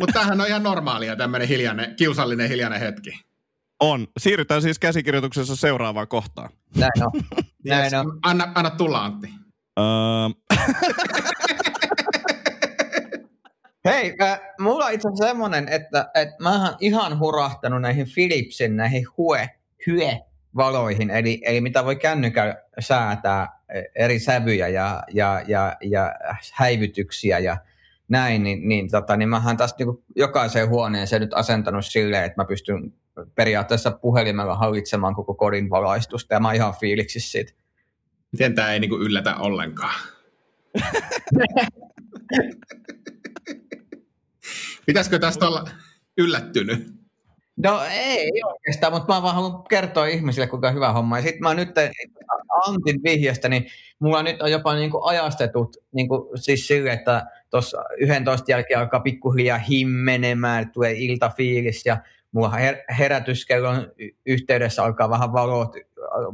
Mutta 0.00 0.12
tämähän 0.12 0.40
on 0.40 0.46
ihan 0.46 0.62
normaalia, 0.62 1.16
tämmöinen 1.16 1.48
hiljainen, 1.48 1.96
kiusallinen 1.96 2.48
hiljainen 2.48 2.80
hetki. 2.80 3.10
On. 3.80 4.06
Siirrytään 4.18 4.62
siis 4.62 4.78
käsikirjoituksessa 4.78 5.56
seuraavaan 5.56 6.08
kohtaan. 6.08 6.50
Näin 6.76 6.90
on. 7.00 7.12
Näin 7.68 7.84
yes. 7.84 7.92
on. 7.92 8.18
Anna, 8.22 8.52
anna 8.54 8.70
tulla, 8.70 9.04
Antti. 9.04 9.28
Uh... 9.80 10.56
Hei, 13.84 14.16
äh, 14.22 14.40
mulla 14.60 14.84
on 14.84 14.92
itse 14.92 15.08
asiassa 15.08 15.26
semmoinen, 15.26 15.68
että, 15.68 16.10
että 16.14 16.36
mä 16.42 16.64
oon 16.64 16.76
ihan 16.80 17.18
hurahtanut 17.18 17.82
näihin 17.82 18.06
Philipsin, 18.14 18.76
näihin 18.76 19.06
hue, 19.16 19.50
hye 19.86 20.26
valoihin, 20.56 21.10
eli, 21.10 21.40
eli 21.44 21.60
mitä 21.60 21.84
voi 21.84 21.96
kännykällä 21.96 22.56
säätää 22.78 23.48
eri 23.94 24.18
sävyjä 24.18 24.68
ja, 24.68 25.02
ja, 25.12 25.42
ja, 25.46 25.76
ja 25.82 26.14
häivytyksiä 26.52 27.38
ja 27.38 27.56
näin, 28.08 28.42
niin, 28.42 28.68
niin, 28.68 28.90
tota, 28.90 29.16
niin 29.16 29.28
mähän 29.28 29.56
tästä 29.56 29.84
niin 29.84 30.04
jokaiseen 30.16 30.68
huoneeseen 30.68 31.22
nyt 31.22 31.34
asentanut 31.34 31.86
silleen, 31.86 32.24
että 32.24 32.42
mä 32.42 32.46
pystyn 32.46 32.92
periaatteessa 33.34 33.90
puhelimella 33.90 34.56
hallitsemaan 34.56 35.14
koko 35.14 35.34
kodin 35.34 35.70
valaistusta 35.70 36.34
ja 36.34 36.40
mä 36.40 36.48
oon 36.48 36.54
ihan 36.54 36.74
fiiliksissä 36.80 37.30
siitä. 37.30 37.52
Miten 38.32 38.54
tämä 38.54 38.72
ei 38.72 38.80
niin 38.80 39.00
yllätä 39.00 39.36
ollenkaan? 39.36 39.94
Pitäisikö 44.86 45.18
tästä 45.18 45.48
olla 45.48 45.68
yllättynyt? 46.18 46.95
No 47.56 47.80
ei 47.90 48.30
oikeastaan, 48.46 48.92
mutta 48.92 49.14
mä 49.14 49.22
vaan 49.22 49.34
haluan 49.34 49.64
kertoa 49.68 50.06
ihmisille, 50.06 50.46
kuinka 50.46 50.70
hyvä 50.70 50.92
homma. 50.92 51.18
Ja 51.18 51.22
sitten 51.22 51.42
mä 51.42 51.54
nyt 51.54 51.70
Antin 52.66 53.02
vihjeestä, 53.02 53.48
niin 53.48 53.66
mulla 53.98 54.22
nyt 54.22 54.42
on 54.42 54.50
jopa 54.50 54.74
niin 54.74 54.90
kuin 54.90 55.04
ajastetut 55.04 55.76
niin 55.92 56.08
kuin 56.08 56.38
siis 56.38 56.68
sille, 56.68 56.92
että 56.92 57.26
tuossa 57.50 57.84
11 57.98 58.50
jälkeen 58.50 58.80
alkaa 58.80 59.00
pikkuhiljaa 59.00 59.58
himmenemään, 59.58 60.70
tulee 60.70 60.92
iltafiilis 60.92 61.86
ja 61.86 61.96
mulla 62.32 62.50
her- 62.50 62.94
herätyskellon 62.98 63.92
yhteydessä 64.26 64.84
alkaa 64.84 65.10
vähän 65.10 65.32
valot 65.32 65.72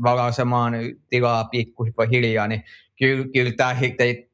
valaisemaan 0.02 0.75
tilaa 1.11 1.45
pikkuhiljaa, 1.45 2.49
niin 2.49 2.64
kyllä, 2.99 3.26
kyllä 3.33 3.52
tämä 3.57 3.76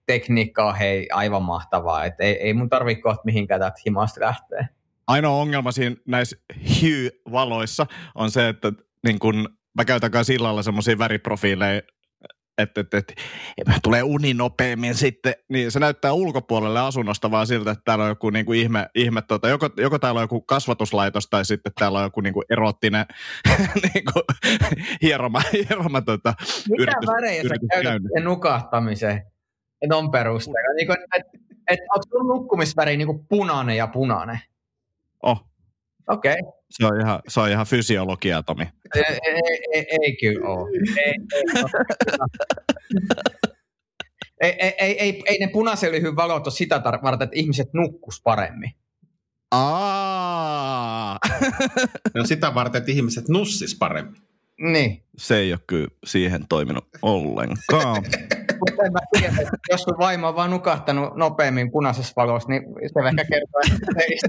tekniikka 0.07 0.65
on 0.65 0.75
hei, 0.75 1.09
aivan 1.13 1.43
mahtavaa. 1.43 2.05
Et 2.05 2.15
ei, 2.21 2.43
ei 2.43 2.55
mun 2.55 2.69
tarvitse 2.69 3.03
mihinkään 3.25 3.61
täältä 3.61 3.81
himasta 3.87 4.21
lähteä. 4.21 4.78
Ainoa 5.09 5.37
ongelma 5.37 5.73
siinä 5.73 5.97
näissä 6.07 6.37
Hue-valoissa 6.53 7.87
on 8.15 8.31
se, 8.31 8.49
että 8.49 8.73
niin 9.05 9.19
kun 9.19 9.49
mä 9.75 9.85
käytän 9.85 10.11
kanssa 10.11 10.33
illalla 10.33 10.63
semmoisia 10.63 10.99
väriprofiileja, 10.99 11.83
että, 12.59 12.81
että, 12.81 12.99
että, 12.99 13.13
että 13.59 13.73
tulee 13.83 14.03
uni 14.03 14.35
nopeammin 14.35 14.95
sitten, 14.95 15.35
niin 15.49 15.71
se 15.71 15.79
näyttää 15.79 16.13
ulkopuolelle 16.13 16.81
asunnosta 16.81 17.31
vaan 17.31 17.47
siltä, 17.47 17.71
että 17.71 17.83
täällä 17.85 18.05
on 18.05 18.11
joku 18.11 18.31
niin 18.31 18.47
kuin 18.47 18.61
ihme, 18.61 18.89
ihme 18.95 19.23
tuota, 19.23 19.49
joko, 19.49 19.71
joko 19.77 19.99
täällä 19.99 20.19
on 20.19 20.25
joku 20.25 20.41
kasvatuslaitos 20.41 21.27
tai 21.31 21.45
sitten 21.45 21.73
täällä 21.79 21.99
on 21.99 22.05
joku 22.05 22.21
niin 22.21 22.35
kuin 22.35 22.45
erottinen 22.51 23.07
niin 23.95 24.05
kuin, 24.13 24.25
hieroma, 25.03 25.41
hieroma 25.53 26.01
tuota, 26.01 26.35
Mitä 26.69 26.83
yritys, 26.83 27.07
värejä 27.07 27.43
sä 27.43 27.83
käytät 27.83 28.25
nukahtamiseen? 28.25 29.23
Että 29.83 29.97
on 29.97 30.11
perusteella. 30.11 30.75
Niin 30.77 30.87
kuin, 30.87 30.99
että, 31.15 31.31
että 31.71 31.85
onko 31.95 32.05
sun 32.11 32.29
nukkumisväri 32.29 32.97
niin 32.97 33.07
kuin 33.07 33.27
punainen 33.29 33.77
ja 33.77 33.87
punainen? 33.87 34.39
Oh. 35.23 35.45
Okei. 36.09 36.33
Okay. 36.33 36.53
Se 36.71 36.87
on 36.87 37.01
ihan, 37.01 37.21
se 37.29 37.41
on 37.41 37.51
ihan 37.51 37.67
fysiologia, 37.67 38.43
Tomi. 38.43 38.65
Ei, 38.95 39.03
ei, 39.03 39.19
ei, 39.75 39.87
ei 40.03 40.17
kyllä 40.17 40.49
ole. 40.49 40.69
Ei, 44.41 44.51
ei, 44.51 44.57
ei, 44.61 44.75
ei, 44.79 45.01
ei, 45.01 45.23
ei 45.27 45.39
ne 45.39 45.47
punaisen 45.47 45.93
lyhyn 45.93 46.17
valot 46.17 46.47
ole 46.47 46.55
sitä 46.55 46.77
tar- 46.77 47.03
varten, 47.03 47.25
että 47.25 47.39
ihmiset 47.39 47.69
nukkus 47.73 48.21
paremmin. 48.25 48.71
Aa. 49.51 51.19
no 52.15 52.25
sitä 52.25 52.55
varten, 52.55 52.79
että 52.79 52.93
ihmiset 52.93 53.29
nussis 53.29 53.77
paremmin. 53.79 54.23
Niin. 54.61 55.03
Se 55.17 55.37
ei 55.37 55.53
ole 55.53 55.61
kyllä 55.67 55.89
siihen 56.05 56.49
toiminut 56.49 56.89
ollenkaan. 57.03 58.03
Mutta 58.61 58.83
en 58.87 58.93
mä 58.93 58.99
tiedä, 59.13 59.29
että 59.29 59.57
jos 59.71 59.83
sun 59.83 59.99
vaimo 59.99 60.29
on 60.29 60.37
vaan 60.37 60.51
nukahtanut 60.51 61.17
nopeammin 61.17 61.71
punaisessa 61.71 62.13
valossa, 62.17 62.49
niin 62.49 62.63
se 62.63 63.09
ehkä 63.09 63.25
kertoo 63.25 63.61
teistä. 63.95 64.29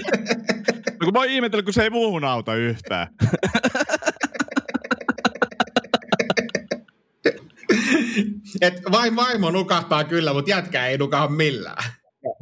No 1.00 1.06
kun 1.06 1.14
mä 1.14 1.20
oon 1.20 1.30
ihmetellyt, 1.30 1.66
kun 1.66 1.74
se 1.74 1.84
ei 1.84 1.90
muuhun 1.90 2.26
auta 2.26 2.56
yhtään. 2.56 3.08
Et 8.62 8.82
vain 8.92 9.16
vaimo 9.16 9.52
nukahtaa 9.52 10.04
kyllä, 10.04 10.34
mutta 10.34 10.52
jätkä 10.52 10.88
ei 10.88 10.98
nukaha 10.98 11.28
millään. 11.28 11.84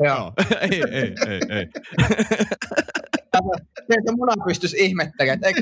Joo. 0.03 0.33
ei, 0.71 0.83
ei, 0.91 1.15
ei, 1.27 1.41
ei. 1.49 1.67
Teitä 3.87 4.11
muna 4.11 4.33
pystyisi 4.47 4.77
ihmettelemään. 4.79 5.39
Eikö, 5.43 5.61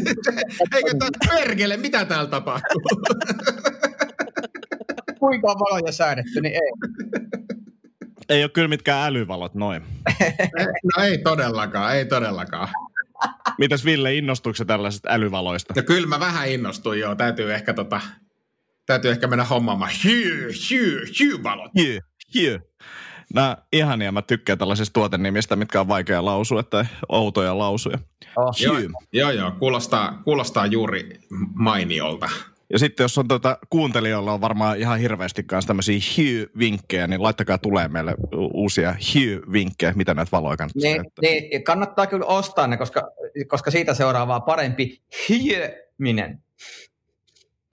eikö 0.76 0.92
tämä 1.00 1.10
perkele, 1.36 1.78
mitä 1.78 2.06
täällä 2.06 2.30
tapahtuu? 2.30 2.82
Kuinka 5.20 5.52
on 5.52 5.60
valoja 5.60 5.92
säädetty, 5.92 6.42
niin 6.42 6.54
ei. 6.54 6.72
Ei 8.30 8.44
ole 8.44 8.50
kyllä 8.50 8.68
mitkään 8.68 9.08
älyvalot 9.08 9.56
noin. 9.56 9.84
no 10.96 11.04
ei 11.04 11.18
todellakaan, 11.18 11.96
ei 11.96 12.06
todellakaan. 12.06 12.68
Mitäs 13.58 13.86
Ville, 13.86 14.16
innostuiko 14.16 14.66
tällaisista 14.66 15.10
älyvaloista? 15.12 15.74
No 15.76 15.84
kyllä 15.84 16.08
mä 16.08 16.20
vähän 16.20 16.50
innostuin 16.50 17.00
joo, 17.00 17.16
täytyy 17.16 17.54
ehkä 17.54 17.74
tota, 17.74 18.02
täytyy 18.86 19.12
ehkä 19.12 19.28
mennä 19.28 19.44
hommaamaan 19.44 19.92
hyy, 20.04 20.52
hyy, 20.70 21.06
hyy 21.20 21.44
valot. 21.44 21.72
Hyy, 21.78 22.00
hyy. 22.36 22.60
Nämä 23.34 23.58
ihania, 23.74 24.12
mä 24.12 24.22
tykkään 24.22 24.60
tällaisista 24.60 24.94
tuotennimistä, 24.94 25.56
mitkä 25.56 25.82
on 25.82 25.88
vaikea 25.88 26.26
lausua, 26.26 26.60
että 26.60 26.86
outoja 27.10 27.58
lausuja. 27.58 28.00
Oh. 28.36 28.56
Joo, 28.60 28.78
joo, 29.14 29.32
joo, 29.32 29.52
kuulostaa, 29.52 30.22
kuulostaa 30.24 30.66
juuri 30.66 31.20
mainiolta. 31.54 32.30
Ja 32.70 32.80
sitten 32.80 33.04
jos 33.04 33.18
on 33.18 33.28
tuota, 33.28 33.58
kuuntelijoilla 33.70 34.34
on 34.34 34.42
varmaan 34.42 34.80
ihan 34.80 35.00
hirveästi 35.00 35.44
kanssa 35.44 35.68
tämmöisiä 35.68 36.00
Hue-vinkkejä, 36.00 37.08
niin 37.08 37.24
laittakaa 37.24 37.58
tulee 37.58 37.88
meille 37.88 38.16
uusia 38.54 38.92
Hue-vinkkejä, 38.92 39.94
mitä 39.96 40.14
näitä 40.14 40.32
valoja 40.32 40.58
kannattaa 40.58 40.92
niin, 40.92 41.04
niin, 41.22 41.64
kannattaa 41.64 42.08
kyllä 42.08 42.26
ostaa 42.26 42.68
ne, 42.68 42.78
koska, 42.78 43.12
koska 43.48 43.72
siitä 43.72 43.94
seuraavaa 43.94 44.40
parempi 44.40 45.02
hieminen. 45.30 46.44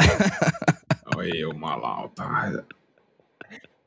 Oi 1.16 1.38
jumalauta. 1.40 2.24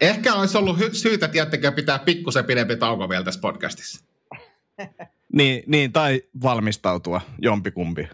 Ehkä 0.01 0.33
olisi 0.33 0.57
ollut 0.57 0.77
hy- 0.77 0.93
syytä, 0.93 1.27
tiettäkään, 1.27 1.73
pitää 1.73 1.99
pikkusen 1.99 2.45
pidempi 2.45 2.75
tauko 2.75 3.09
vielä 3.09 3.23
tässä 3.23 3.41
podcastissa. 3.41 4.05
niin, 5.33 5.63
niin, 5.67 5.91
tai 5.93 6.21
valmistautua 6.43 7.21
jompikumpi. 7.41 8.09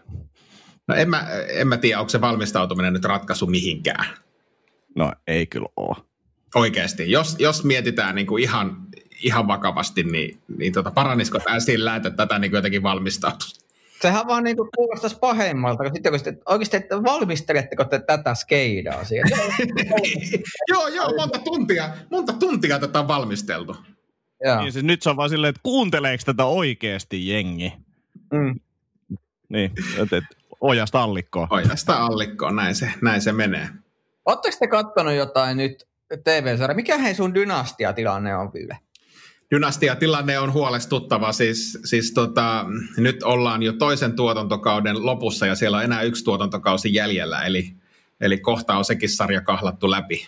No 0.92 0.98
en 0.98 1.10
mä, 1.10 1.28
en 1.48 1.68
mä 1.68 1.78
tiedä, 1.78 2.00
onko 2.00 2.10
se 2.10 2.22
valmistautuminen 2.22 2.94
nyt 2.94 3.06
ratkaisu 3.06 3.48
mihinkään. 3.48 4.06
No 4.96 5.14
ei 5.28 5.48
kyllä 5.48 5.68
ole. 5.78 5.96
Oikeasti, 6.56 7.12
jos, 7.12 7.36
jos 7.40 7.64
mietitään 7.64 8.16
niin 8.16 8.28
kuin 8.28 8.44
ihan, 8.44 8.78
ihan 9.24 9.48
vakavasti, 9.48 10.04
niin, 10.04 10.40
niin 10.58 10.74
tota, 10.74 10.92
paranisiko 10.92 11.40
tämä 11.40 11.60
sillä, 11.60 11.96
että 11.96 12.10
tätä 12.10 12.40
niin 12.40 12.52
jotenkin 12.52 12.84
valmistautuu? 12.84 13.48
Sehän 14.02 14.28
vaan 14.28 14.44
niin 14.44 14.58
kuulostaisi 14.76 15.18
pahemmalta, 15.20 15.84
kun 15.84 15.92
sitten 15.94 16.12
kun 16.12 16.20
sitten, 16.20 16.40
oikeasti, 16.46 16.78
että 16.78 17.04
valmisteletteko 17.04 17.84
te 17.84 18.00
tätä 18.00 18.36
skeidaa 18.36 19.04
siellä? 19.04 19.36
joo, 20.72 20.88
joo, 20.88 21.14
monta 21.18 21.40
tuntia, 21.40 21.90
monta 22.12 22.34
tuntia 22.34 22.80
tätä 22.80 23.00
on 23.00 23.08
valmisteltu. 23.08 23.76
Joo. 24.44 24.62
Niin, 24.62 24.72
siis 24.72 24.86
nyt 24.86 25.02
se 25.02 25.10
on 25.10 25.18
vaan 25.18 25.30
silleen, 25.30 25.50
että 25.50 25.62
kuunteleeko 25.64 26.24
tätä 26.26 26.46
oikeasti 26.46 27.30
jengi? 27.30 27.74
Mm. 28.34 28.60
Niin, 29.50 29.72
että 29.98 30.18
et, 30.18 30.41
ojasta 30.62 31.04
allikkoon. 31.04 31.48
Ojasta 31.50 32.06
allikkoon, 32.06 32.56
näin 32.56 32.76
se, 32.76 32.94
näin 33.02 33.22
se 33.22 33.32
menee. 33.32 33.70
Oletteko 34.26 34.58
te 34.60 34.68
katsonut 34.68 35.14
jotain 35.14 35.58
nyt 35.58 35.88
TV-sarja? 36.24 36.76
Mikä 36.76 36.98
hei 36.98 37.16
sun 37.16 37.36
dynastiatilanne 37.36 38.36
on, 38.36 38.54
Ville? 38.54 38.78
Dynastiatilanne 39.52 40.40
on 40.40 40.54
huolestuttava. 40.54 41.32
Siis, 41.32 41.80
siis 41.86 42.14
tota, 42.14 42.66
nyt 42.98 43.24
ollaan 43.24 43.64
jo 43.64 43.74
toisen 43.74 44.16
tuotantokauden 44.16 45.06
lopussa 45.06 45.46
ja 45.46 45.56
siellä 45.56 45.78
on 45.78 45.84
enää 45.84 46.02
yksi 46.02 46.24
tuotantokausi 46.24 46.94
jäljellä, 46.94 47.42
eli, 47.42 47.74
eli 48.22 48.38
kohta 48.38 48.78
on 48.78 48.86
sekin 48.86 49.10
sarja 49.10 49.42
kahlattu 49.42 49.92
läpi. 49.92 50.28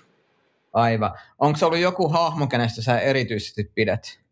Aivan. 0.73 1.11
Onko 1.39 1.57
se 1.59 1.65
ollut 1.65 1.79
joku 1.79 2.09
hahmo, 2.09 2.47
kenestä 2.47 2.81
sä 2.81 2.99
erityisesti 2.99 3.71
pidät? 3.75 4.22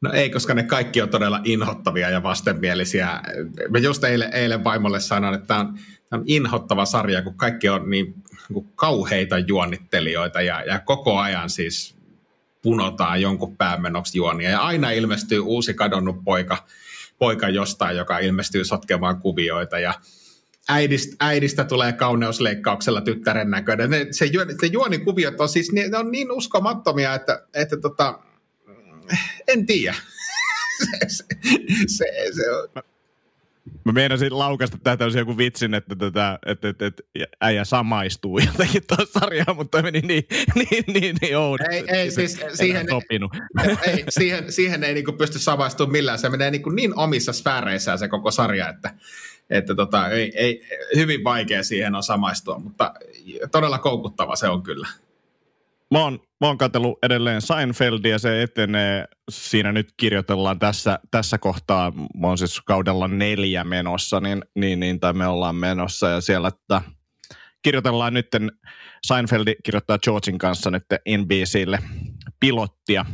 No 0.00 0.12
ei, 0.12 0.30
koska 0.30 0.54
ne 0.54 0.62
kaikki 0.62 1.02
on 1.02 1.08
todella 1.08 1.40
inhottavia 1.44 2.10
ja 2.10 2.22
vastenmielisiä. 2.22 3.20
Mä 3.68 3.78
just 3.78 4.04
eilen, 4.04 4.32
eilen 4.32 4.64
vaimolle 4.64 5.00
sanoin, 5.00 5.34
että 5.34 5.46
tämä 5.46 5.60
on, 5.60 5.78
on 6.12 6.22
inhottava 6.26 6.84
sarja, 6.84 7.22
kun 7.22 7.34
kaikki 7.34 7.68
on 7.68 7.90
niin, 7.90 8.14
niin 8.48 8.68
kauheita 8.74 9.38
juonittelijoita 9.38 10.42
ja, 10.42 10.62
ja 10.62 10.78
koko 10.78 11.18
ajan 11.18 11.50
siis 11.50 11.96
punotaan 12.62 13.22
jonkun 13.22 13.56
päämenoksi 13.56 14.18
juonia. 14.18 14.50
Ja 14.50 14.60
aina 14.60 14.90
ilmestyy 14.90 15.40
uusi 15.40 15.74
kadonnut 15.74 16.24
poika, 16.24 16.64
poika 17.18 17.48
jostain, 17.48 17.96
joka 17.96 18.18
ilmestyy 18.18 18.64
sotkemaan 18.64 19.20
kuvioita 19.20 19.78
ja 19.78 19.94
äidistä, 20.68 21.16
äidistä 21.20 21.64
tulee 21.64 21.92
kauneusleikkauksella 21.92 23.00
tyttären 23.00 23.50
näköinen. 23.50 23.90
Ne, 23.90 24.06
se, 24.10 24.30
se 24.60 24.66
juonikuviot 24.66 25.40
on 25.40 25.48
siis 25.48 25.72
ne 25.72 25.98
on 25.98 26.10
niin 26.10 26.32
uskomattomia, 26.32 27.14
että, 27.14 27.42
että 27.54 27.76
tota, 27.76 28.18
en 29.48 29.66
tiedä. 29.66 29.94
se, 30.78 31.08
se, 31.08 31.24
se, 31.86 32.04
se 32.32 32.50
on. 32.50 32.82
Mä 33.84 33.92
meinasin 33.92 34.38
laukasta 34.38 34.78
tähän 34.82 34.98
tämmöisen 34.98 35.18
joku 35.18 35.38
vitsin, 35.38 35.74
että, 35.74 35.96
tätä, 35.96 36.38
että, 36.46 36.68
että, 36.68 36.86
että 36.86 37.02
äijä 37.40 37.64
samaistuu 37.64 38.38
jotenkin 38.38 38.82
tuossa 38.86 39.20
sarjaan, 39.20 39.56
mutta 39.56 39.82
meni 39.82 40.00
niin, 40.00 40.24
niin, 40.54 40.84
niin, 40.86 41.16
niin 41.20 41.38
oudoksi. 41.38 41.76
Ei, 41.76 41.84
ei 41.88 42.10
siis 42.10 42.40
siihen, 42.54 42.86
sopinut. 42.90 43.32
ei, 43.86 44.04
siihen, 44.08 44.52
siihen 44.52 44.84
ei 44.84 44.94
niin 44.94 45.18
pysty 45.18 45.38
samaistumaan 45.38 45.92
millään. 45.92 46.18
Se 46.18 46.28
menee 46.28 46.50
niin, 46.50 46.62
niin 46.74 46.98
omissa 46.98 47.32
sfääreissään 47.32 47.98
se 47.98 48.08
koko 48.08 48.30
sarja, 48.30 48.68
että, 48.68 48.94
että 49.50 49.74
tota, 49.74 50.08
ei, 50.08 50.32
ei, 50.34 50.62
hyvin 50.96 51.24
vaikea 51.24 51.62
siihen 51.62 51.94
on 51.94 52.02
samaistua, 52.02 52.58
mutta 52.58 52.94
todella 53.52 53.78
koukuttava 53.78 54.36
se 54.36 54.48
on 54.48 54.62
kyllä. 54.62 54.88
Mä 55.90 55.98
oon, 55.98 56.20
mä 56.40 56.46
oon 56.46 56.58
katsellut 56.58 56.98
edelleen 57.02 57.42
Seinfeldia, 57.42 58.18
se 58.18 58.42
etenee, 58.42 59.04
siinä 59.30 59.72
nyt 59.72 59.88
kirjoitellaan 59.96 60.58
tässä, 60.58 60.98
tässä 61.10 61.38
kohtaa, 61.38 61.92
mä 62.20 62.26
oon 62.26 62.38
siis 62.38 62.60
kaudella 62.60 63.08
neljä 63.08 63.64
menossa, 63.64 64.20
niin, 64.20 64.44
niin, 64.54 64.80
niin 64.80 65.00
tai 65.00 65.12
me 65.12 65.26
ollaan 65.26 65.56
menossa, 65.56 66.08
ja 66.08 66.20
siellä, 66.20 66.48
että 66.48 66.82
kirjoitellaan 67.62 68.14
nyt, 68.14 68.28
Seinfeld 69.06 69.54
kirjoittaa 69.64 69.98
Georgein 69.98 70.38
kanssa 70.38 70.70
nyt 70.70 70.84
NBClle 71.18 71.78
pilottia, 72.40 73.04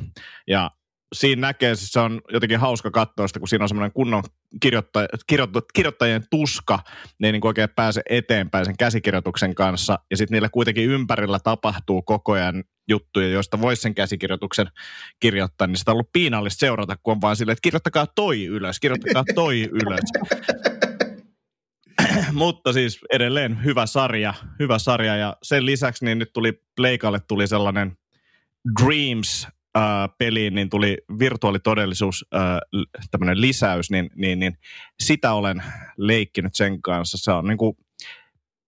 ja 0.47 0.71
siinä 1.12 1.40
näkee, 1.40 1.75
siis 1.75 1.92
se 1.92 2.00
on 2.00 2.21
jotenkin 2.33 2.61
hauska 2.61 2.90
katsoa 2.90 3.28
sitä, 3.28 3.38
kun 3.38 3.49
siinä 3.49 3.64
on 3.64 3.69
semmoinen 3.69 3.92
kunnon 3.92 4.23
kirjoitta, 4.61 5.07
kirjoitta, 5.26 5.61
kirjoittajien 5.75 6.25
tuska, 6.31 6.78
ne 7.19 7.28
ei 7.28 7.33
niin 7.33 7.47
oikein 7.47 7.69
pääse 7.76 8.02
eteenpäin 8.11 8.64
sen 8.64 8.76
käsikirjoituksen 8.76 9.54
kanssa, 9.54 9.99
ja 10.11 10.16
sitten 10.16 10.35
niillä 10.35 10.49
kuitenkin 10.49 10.90
ympärillä 10.90 11.38
tapahtuu 11.38 12.02
koko 12.02 12.33
ajan 12.33 12.64
juttuja, 12.88 13.28
joista 13.28 13.61
voisi 13.61 13.83
sen 13.83 13.95
käsikirjoituksen 13.95 14.66
kirjoittaa, 15.21 15.66
niin 15.66 15.76
sitä 15.76 15.90
on 15.90 15.95
ollut 15.95 16.12
piinallista 16.12 16.61
seurata, 16.61 16.97
kun 17.02 17.12
on 17.12 17.21
vaan 17.21 17.37
silleen, 17.37 17.52
että 17.52 17.62
kirjoittakaa 17.62 18.07
toi 18.07 18.45
ylös, 18.45 18.81
kirjoittakaa 18.81 19.25
toi 19.35 19.69
ylös. 19.73 20.35
Mutta 22.33 22.73
siis 22.73 23.00
edelleen 23.12 23.64
hyvä 23.64 23.87
sarja, 23.87 24.35
hyvä 24.59 24.78
sarja, 24.78 25.16
ja 25.16 25.37
sen 25.42 25.66
lisäksi 25.66 26.04
niin 26.04 26.19
nyt 26.19 26.33
tuli 26.33 26.62
Pleikalle 26.76 27.21
tuli 27.21 27.47
sellainen 27.49 27.97
Dreams 28.83 29.47
äh, 29.76 30.09
peliin, 30.19 30.55
niin 30.55 30.71
tuli 30.71 30.99
virtuaalitodellisuus 31.19 32.25
äh, 32.35 32.41
tämmöinen 33.11 33.41
lisäys, 33.41 33.91
niin, 33.91 34.11
niin, 34.17 34.38
niin 34.38 34.59
sitä 35.02 35.33
olen 35.33 35.62
leikkinyt 35.97 36.55
sen 36.55 36.83
kanssa. 36.83 37.19
Se 37.19 37.33
on 37.33 37.47
niin 37.47 37.59
kuin 37.59 37.76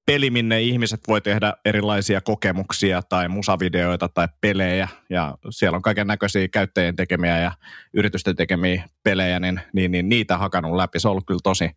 peli, 0.06 0.30
minne 0.30 0.62
ihmiset 0.62 1.00
voi 1.08 1.20
tehdä 1.20 1.52
erilaisia 1.64 2.20
kokemuksia 2.20 3.02
tai 3.02 3.28
musavideoita 3.28 4.08
tai 4.08 4.28
pelejä. 4.40 4.88
Ja 5.10 5.38
siellä 5.50 5.76
on 5.76 5.82
kaiken 5.82 6.06
näköisiä 6.06 6.48
käyttäjien 6.48 6.96
tekemiä 6.96 7.38
ja 7.38 7.52
yritysten 7.94 8.36
tekemiä 8.36 8.88
pelejä, 9.02 9.40
niin, 9.40 9.60
niin, 9.72 9.90
niin 9.90 10.08
niitä 10.08 10.38
hakannut 10.38 10.76
läpi. 10.76 11.00
Se 11.00 11.08
on 11.08 11.10
ollut 11.10 11.26
kyllä 11.26 11.40
tosi, 11.42 11.70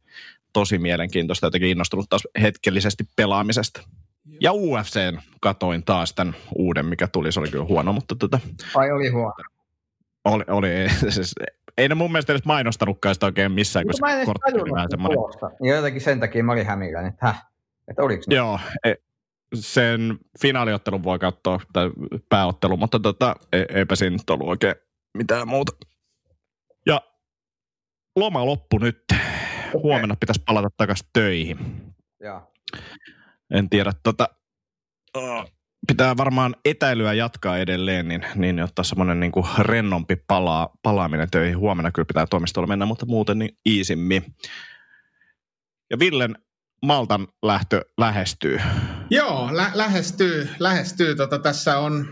tosi 0.54 0.78
mielenkiintoista, 0.78 1.48
jotenkin 1.48 1.70
innostunut 1.70 2.10
taas 2.10 2.28
hetkellisesti 2.42 3.04
pelaamisesta. 3.16 3.82
Ja 4.42 4.54
UFCn 4.54 5.20
katoin 5.42 5.84
taas 5.84 6.14
tämän 6.14 6.36
uuden, 6.56 6.86
mikä 6.86 7.08
tuli. 7.08 7.32
Se 7.32 7.40
oli 7.40 7.52
kyllä 7.52 7.66
huono, 7.66 7.94
mutta 7.94 8.16
tota... 8.16 8.40
Ai 8.76 8.92
oli 8.92 9.10
huono. 9.10 9.34
Oli, 10.26 10.44
oli 10.48 10.70
siis, 11.10 11.36
ei 11.78 11.90
ne 11.90 11.96
mun 11.96 12.12
mielestä 12.12 12.34
edes 12.34 12.46
mainostanutkaan 12.46 13.16
sitä 13.16 13.26
oikein 13.26 13.52
missään, 13.52 13.88
koska 13.88 14.08
kortti 14.26 14.62
oli 14.62 14.72
vähän 14.72 14.88
semmoinen. 14.90 15.20
Jotenkin 15.76 16.02
sen 16.02 16.20
takia 16.20 16.44
mä 16.44 16.52
olin 16.52 16.66
hämillä, 16.66 17.08
että 17.08 17.26
häh, 17.26 17.46
että 17.88 18.04
oliko 18.04 18.24
ne? 18.28 18.36
Joo, 18.36 18.60
e, 18.86 18.94
sen 19.54 20.20
finaaliottelun 20.42 21.04
voi 21.04 21.20
katsoa, 21.20 21.60
tai 21.74 21.92
pääottelu, 22.30 22.78
mutta 22.78 23.00
tota, 23.00 23.36
e, 23.54 23.64
eipä 23.70 23.96
siinä 23.96 24.14
nyt 24.14 24.30
ollut 24.30 24.48
oikein 24.48 24.76
mitään 25.14 25.48
muuta. 25.48 25.72
Ja 26.86 27.02
loma 28.16 28.46
loppu 28.46 28.78
nyt. 28.78 29.04
Huomenna 29.74 30.16
pitäisi 30.20 30.42
palata 30.46 30.70
takaisin 30.78 31.08
töihin. 31.14 31.58
Joo 32.20 32.52
en 33.52 33.70
tiedä, 33.70 33.92
tota, 34.04 34.30
pitää 35.88 36.18
varmaan 36.18 36.56
etäilyä 36.66 37.14
jatkaa 37.14 37.58
edelleen, 37.58 38.08
niin, 38.08 38.26
niin 38.36 38.64
ottaa 38.64 38.84
semmoinen 38.84 39.20
niin 39.20 39.32
rennompi 39.60 40.16
palaa, 40.28 40.70
palaaminen 40.84 41.30
töihin. 41.32 41.58
Huomenna 41.58 41.92
kyllä 41.92 42.06
pitää 42.06 42.28
toimistolla 42.28 42.68
mennä, 42.68 42.86
mutta 42.86 43.06
muuten 43.06 43.40
niin 43.40 43.58
iisimmin. 43.70 44.36
Ja 45.90 46.00
Villen 46.00 46.36
Maltan 46.86 47.28
lähtö 47.44 47.82
lähestyy. 47.98 48.62
Joo, 49.10 49.50
lä- 49.52 49.72
lähestyy. 49.74 50.50
lähestyy. 50.60 51.16
Tota, 51.16 51.40
tässä 51.40 51.80
on 51.80 52.08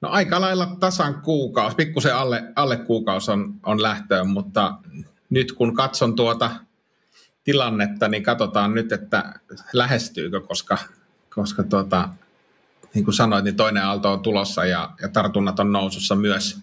no, 0.00 0.08
aika 0.08 0.40
lailla 0.40 0.76
tasan 0.80 1.22
kuukausi, 1.22 1.76
pikkusen 1.76 2.16
alle, 2.16 2.42
alle 2.56 2.76
kuukausi 2.76 3.30
on, 3.30 3.54
on 3.62 3.82
lähtöön, 3.82 4.28
mutta 4.28 4.78
nyt 5.30 5.52
kun 5.52 5.74
katson 5.74 6.16
tuota– 6.16 6.50
tilannetta, 7.44 8.08
niin 8.08 8.22
katsotaan 8.22 8.74
nyt, 8.74 8.92
että 8.92 9.34
lähestyykö, 9.72 10.40
koska, 10.40 10.78
koska 11.34 11.62
tuota, 11.62 12.08
niin 12.94 13.04
kuin 13.04 13.14
sanoit, 13.14 13.44
niin 13.44 13.56
toinen 13.56 13.84
aalto 13.84 14.12
on 14.12 14.20
tulossa 14.20 14.64
ja, 14.64 14.90
ja 15.02 15.08
tartunnat 15.08 15.60
on 15.60 15.72
nousussa 15.72 16.14
myös, 16.14 16.60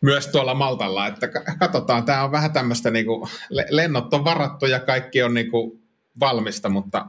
myös 0.00 0.26
tuolla 0.26 0.54
Maltalla. 0.54 1.06
Että 1.06 1.28
katsotaan, 1.58 2.04
tämä 2.04 2.24
on 2.24 2.32
vähän 2.32 2.52
tämmöistä, 2.52 2.90
niin 2.90 3.06
kuin, 3.06 3.30
lennot 3.70 4.14
on 4.14 4.24
varattu 4.24 4.66
ja 4.66 4.80
kaikki 4.80 5.22
on 5.22 5.34
niin 5.34 5.50
kuin 5.50 5.82
valmista, 6.20 6.68
mutta, 6.68 7.06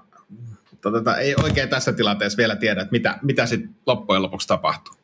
mutta 0.72 0.92
tota, 0.92 1.18
ei 1.18 1.36
oikein 1.44 1.70
tässä 1.70 1.94
tilanteessa 1.94 2.38
vielä 2.38 2.56
tiedä, 2.56 2.82
että 2.82 2.92
mitä, 2.92 3.20
mitä 3.22 3.46
sitten 3.46 3.76
loppujen 3.86 4.22
lopuksi 4.22 4.48
tapahtuu. 4.48 4.96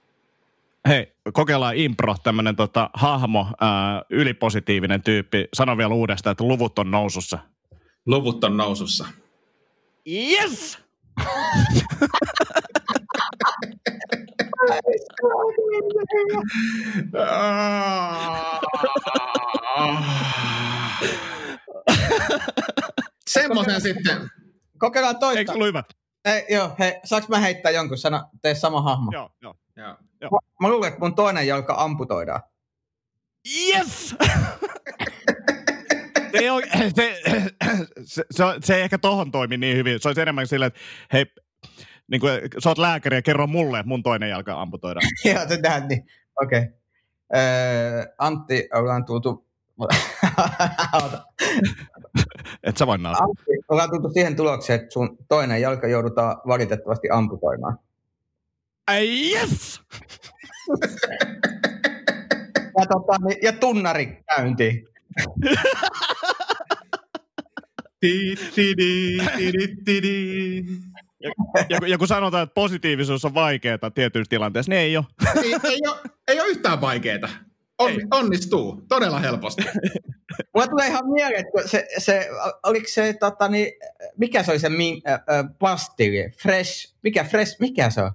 Hei, 0.87 1.13
kokeillaan 1.33 1.75
impro, 1.75 2.15
tämmöinen 2.23 2.55
tota, 2.55 2.89
hahmo, 2.93 3.47
ää, 3.59 4.01
ylipositiivinen 4.09 5.03
tyyppi. 5.03 5.47
Sano 5.53 5.77
vielä 5.77 5.93
uudestaan, 5.93 6.31
että 6.31 6.43
luvut 6.43 6.79
on 6.79 6.91
nousussa 6.91 7.39
luvut 8.05 8.43
on 8.43 8.57
nousussa. 8.57 9.05
Yes! 10.07 10.79
Semmoisen 23.29 23.81
sitten. 23.81 24.29
Kokeillaan 24.77 25.19
toista. 25.19 25.39
Eikö 25.39 25.65
hyvä? 25.65 25.83
Ei, 26.25 26.45
joo, 26.49 26.75
hei, 26.79 26.99
saaks 27.03 27.27
mä 27.27 27.39
heittää 27.39 27.71
jonkun 27.71 27.97
sana, 27.97 28.29
tee 28.41 28.55
sama 28.55 28.81
hahmo? 28.81 29.11
Joo, 29.13 29.29
joo. 29.41 29.55
joo. 29.77 29.97
Mä, 30.31 30.37
mä 30.61 30.69
luulen, 30.69 30.87
että 30.87 30.99
mun 30.99 31.15
toinen 31.15 31.47
jalka 31.47 31.75
amputoidaan. 31.77 32.41
Yes! 33.67 34.15
se, 36.31 36.37
ei 36.37 36.49
ole, 36.49 36.63
se, 36.95 37.21
se, 38.05 38.23
se, 38.31 38.43
se, 38.63 38.75
ei 38.75 38.81
ehkä 38.81 38.97
tohon 38.97 39.31
toimi 39.31 39.57
niin 39.57 39.77
hyvin. 39.77 39.99
Se 39.99 40.09
olisi 40.09 40.21
enemmän 40.21 40.47
silleen, 40.47 40.67
että 40.67 40.79
hei, 41.13 41.25
niin 42.11 42.21
kuin, 42.21 42.31
sä 42.59 42.69
oot 42.69 42.77
lääkäri 42.77 43.15
ja 43.17 43.21
kerro 43.21 43.47
mulle, 43.47 43.79
että 43.79 43.87
mun 43.87 44.03
toinen 44.03 44.29
jalka 44.29 44.61
amputoidaan. 44.61 45.05
Joo, 45.25 45.45
tehdään 45.45 45.87
niin. 45.87 46.05
Okei. 46.41 46.59
Okay. 46.59 46.73
Öö, 47.35 48.05
Antti, 48.17 48.69
ollaan 48.73 49.05
tultu... 49.05 49.45
Et 52.63 52.77
sä 52.77 52.87
voi 52.87 52.95
Antti, 53.03 53.51
ollaan 53.69 53.89
tultu 53.89 54.09
siihen 54.09 54.35
tulokseen, 54.35 54.79
että 54.79 54.93
sun 54.93 55.17
toinen 55.27 55.61
jalka 55.61 55.87
joudutaan 55.87 56.37
valitettavasti 56.47 57.07
amputoimaan. 57.11 57.79
Ai 58.87 59.31
yes! 59.33 59.81
ja, 62.79 62.85
tota, 62.85 63.13
niin, 63.27 63.39
ja 63.43 63.53
tunnari 63.53 64.23
käyntiin 64.35 64.87
ja, 71.19 71.31
ja, 71.69 71.87
ja 71.87 71.97
kun 71.97 72.07
sanotaan, 72.07 72.43
että 72.43 72.53
positiivisuus 72.53 73.25
on 73.25 73.33
vaikeaa 73.33 73.91
tietyissä 73.95 74.29
tilanteissa, 74.29 74.69
niin 74.69 74.79
ei 74.79 74.97
ole. 74.97 75.05
ei, 75.43 75.53
ei, 75.63 75.79
ole, 75.87 75.99
ei 76.27 76.41
ole 76.41 76.49
yhtään 76.49 76.81
vaikeaa. 76.81 77.29
On, 77.77 77.91
onnistuu 78.11 78.81
todella 78.89 79.19
helposti. 79.19 79.63
Mulla 80.53 80.67
tulee 80.67 80.87
ihan 80.87 81.09
mieleen, 81.09 81.45
että 81.45 81.67
se, 81.67 81.87
se, 81.97 82.29
oliko 82.63 82.85
se, 82.89 83.13
tota, 83.13 83.47
niin, 83.47 83.71
mikä 84.17 84.43
se 84.43 84.51
oli 84.51 84.59
se 84.59 84.69
min, 84.69 85.01
äh, 85.07 85.19
pastilli? 85.59 86.31
Fresh, 86.41 86.93
mikä, 87.03 87.23
fresh, 87.23 87.59
mikä 87.59 87.89
se 87.89 88.01
on? 88.01 88.11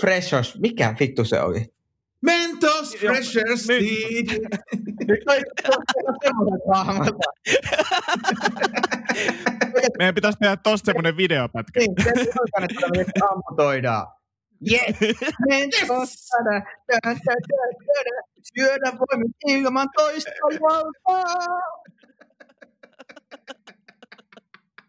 Freshos, 0.00 0.58
mikä 0.60 0.94
vittu 1.00 1.24
se 1.24 1.40
oli? 1.40 1.74
Mentos 2.20 2.73
Fresher 2.98 3.56
Speed. 3.56 4.28
Meidän 9.98 10.14
pitäisi 10.14 10.38
tehdä 10.38 10.56
tosta 10.56 10.86
semmoinen 10.86 11.16
videopätkä. 11.16 11.80
Niin, 11.80 11.94
se 12.02 12.10
amputoidaan. 13.30 14.06
Yes! 14.70 14.96
Mentos! 15.48 16.12
Syödä 18.54 18.92
voimme 18.98 19.26
ilman 19.46 19.88
toista 19.96 20.30
valtaa. 20.60 21.24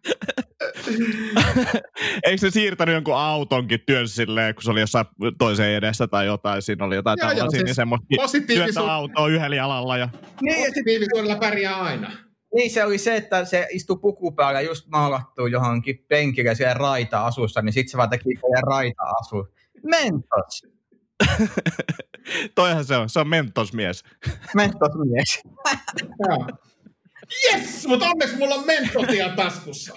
Eikö 2.25 2.37
se 2.37 2.51
siirtänyt 2.51 2.93
jonkun 2.93 3.15
autonkin 3.15 3.79
työn 3.85 4.07
silleen, 4.07 4.55
kun 4.55 4.63
se 4.63 4.71
oli 4.71 4.79
jossain 4.79 5.05
toiseen 5.37 5.75
edessä 5.75 6.07
tai 6.07 6.25
jotain, 6.25 6.61
siinä 6.61 6.85
oli 6.85 6.95
jotain 6.95 7.19
tällaisia, 7.19 7.49
siis 7.49 7.63
niin 7.63 7.75
semmoista 7.75 8.07
työtä 8.47 8.93
autoa 8.93 9.27
yhdellä 9.27 9.55
jalalla. 9.55 9.97
Ja... 9.97 10.09
Niin, 10.41 10.67
positiivisuudella 10.67 11.35
pärjää 11.35 11.75
aina. 11.75 12.11
Niin 12.55 12.71
se 12.71 12.83
oli 12.83 12.97
se, 12.97 13.15
että 13.15 13.45
se 13.45 13.67
istui 13.71 13.97
puku 14.01 14.31
päällä 14.31 14.61
just 14.61 14.87
maalattu 14.87 15.47
johonkin 15.47 16.05
penkille 16.07 16.55
siellä 16.55 16.73
raita-asussa, 16.73 17.61
niin 17.61 17.73
sitten 17.73 17.91
se 17.91 17.97
vaan 17.97 18.09
teki 18.09 18.29
raita-asu. 18.67 19.47
Mentos. 19.83 20.75
Toihan 22.55 22.85
se 22.85 22.95
on, 22.95 23.09
se 23.09 23.19
on 23.19 23.27
mentosmies. 23.27 24.03
Mentosmies. 24.55 25.43
Yes, 27.45 27.87
mutta 27.87 28.05
onneksi 28.05 28.37
mulla 28.37 28.55
on 28.55 28.65
mentosia 28.65 29.29
taskussa. 29.29 29.93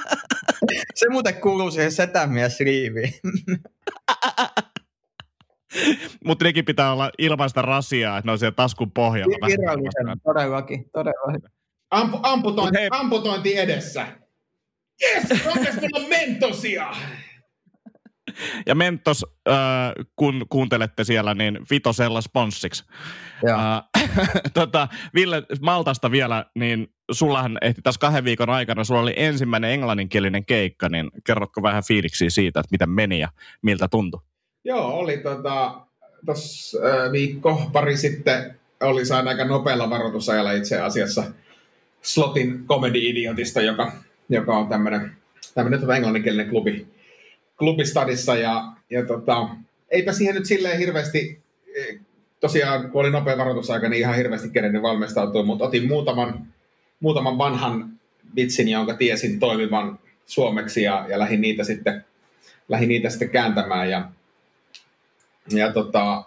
se 0.94 1.08
muuten 1.10 1.34
kuuluu 1.34 1.70
siihen 1.70 1.92
setämies 1.92 2.60
riiviin. 2.60 3.14
Mutta 6.24 6.44
nekin 6.44 6.64
pitää 6.64 6.92
olla 6.92 7.10
ilmaista 7.18 7.62
rasiaa, 7.62 8.18
että 8.18 8.28
ne 8.28 8.32
on 8.32 8.38
siellä 8.38 8.54
taskun 8.54 8.90
pohjalla. 8.90 9.46
Virallisen, 9.46 10.20
todellakin, 10.22 10.90
todellakin. 10.90 11.42
Ampu, 11.90 12.18
amputointi, 12.22 12.78
amputointi 12.90 13.58
edessä. 13.58 14.06
Yes, 15.02 15.46
onneksi 15.46 15.80
mulla 15.80 16.04
on 16.04 16.08
mentosia. 16.08 16.94
Ja 18.66 18.74
Mentos, 18.74 19.26
äh, 19.48 19.54
kun 20.16 20.46
kuuntelette 20.48 21.04
siellä, 21.04 21.34
niin 21.34 21.58
Vitosella 21.70 22.20
sponssiksi. 22.20 22.84
Äh, 23.48 23.82
tota, 24.54 24.88
Ville, 25.14 25.42
Maltasta 25.60 26.10
vielä, 26.10 26.44
niin 26.54 26.88
sullahan 27.10 27.58
ehti 27.62 27.82
tässä 27.82 27.98
kahden 27.98 28.24
viikon 28.24 28.50
aikana, 28.50 28.84
sulla 28.84 29.00
oli 29.00 29.14
ensimmäinen 29.16 29.70
englanninkielinen 29.70 30.44
keikka, 30.44 30.88
niin 30.88 31.10
kerrotko 31.24 31.62
vähän 31.62 31.82
fiiliksiä 31.84 32.30
siitä, 32.30 32.60
että 32.60 32.70
miten 32.70 32.90
meni 32.90 33.18
ja 33.18 33.28
miltä 33.62 33.88
tuntui? 33.88 34.20
Joo, 34.64 34.86
oli 34.86 35.16
tota, 35.18 35.80
tos, 36.26 36.76
äh, 36.86 37.12
viikko 37.12 37.70
pari 37.72 37.96
sitten 37.96 38.60
oli 38.80 39.06
sain 39.06 39.28
aika 39.28 39.44
nopealla 39.44 39.90
varoitusajalla 39.90 40.52
itse 40.52 40.80
asiassa 40.80 41.24
Slotin 42.02 42.66
Comedy 42.66 42.98
Idiotista, 42.98 43.60
joka, 43.60 43.92
joka 44.28 44.58
on 44.58 44.68
tämmöinen 44.68 45.16
tämmöinen 45.54 45.80
tota 45.80 45.96
englanninkielinen 45.96 46.50
klubi, 46.50 46.86
klubistadissa 47.60 48.36
ja, 48.36 48.64
ja 48.90 49.06
tota, 49.06 49.48
eipä 49.90 50.12
siihen 50.12 50.34
nyt 50.34 50.46
silleen 50.46 50.78
hirveästi, 50.78 51.40
e, 51.76 51.94
tosiaan 52.40 52.90
kun 52.90 53.00
oli 53.00 53.10
nopea 53.10 53.38
varoitusaika, 53.38 53.88
niin 53.88 54.00
ihan 54.00 54.16
hirveästi 54.16 54.50
kerennyt 54.50 54.82
valmistautua, 54.82 55.42
mutta 55.42 55.64
otin 55.64 55.88
muutaman, 55.88 56.46
muutaman 57.00 57.38
vanhan 57.38 57.90
vitsin, 58.36 58.68
jonka 58.68 58.94
tiesin 58.94 59.40
toimivan 59.40 59.98
suomeksi 60.26 60.82
ja, 60.82 61.06
ja 61.08 61.18
lähdin 61.18 61.40
niitä 61.40 61.64
sitten, 61.64 62.04
lähdin 62.68 62.88
niitä 62.88 63.10
sitten 63.10 63.30
kääntämään 63.30 63.90
ja, 63.90 64.08
ja 65.48 65.72
tota, 65.72 66.24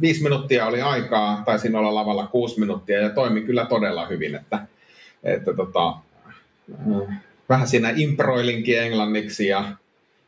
viisi 0.00 0.22
minuuttia 0.22 0.66
oli 0.66 0.80
aikaa, 0.80 1.42
taisin 1.44 1.76
olla 1.76 1.94
lavalla 1.94 2.26
kuusi 2.26 2.60
minuuttia 2.60 3.00
ja 3.00 3.10
toimi 3.10 3.40
kyllä 3.40 3.66
todella 3.66 4.06
hyvin, 4.06 4.34
että, 4.34 4.66
että 5.24 5.54
tota, 5.54 5.94
vähän 7.52 7.68
siinä 7.68 7.92
improilinkin 7.96 8.80
englanniksi 8.80 9.46
ja, 9.46 9.64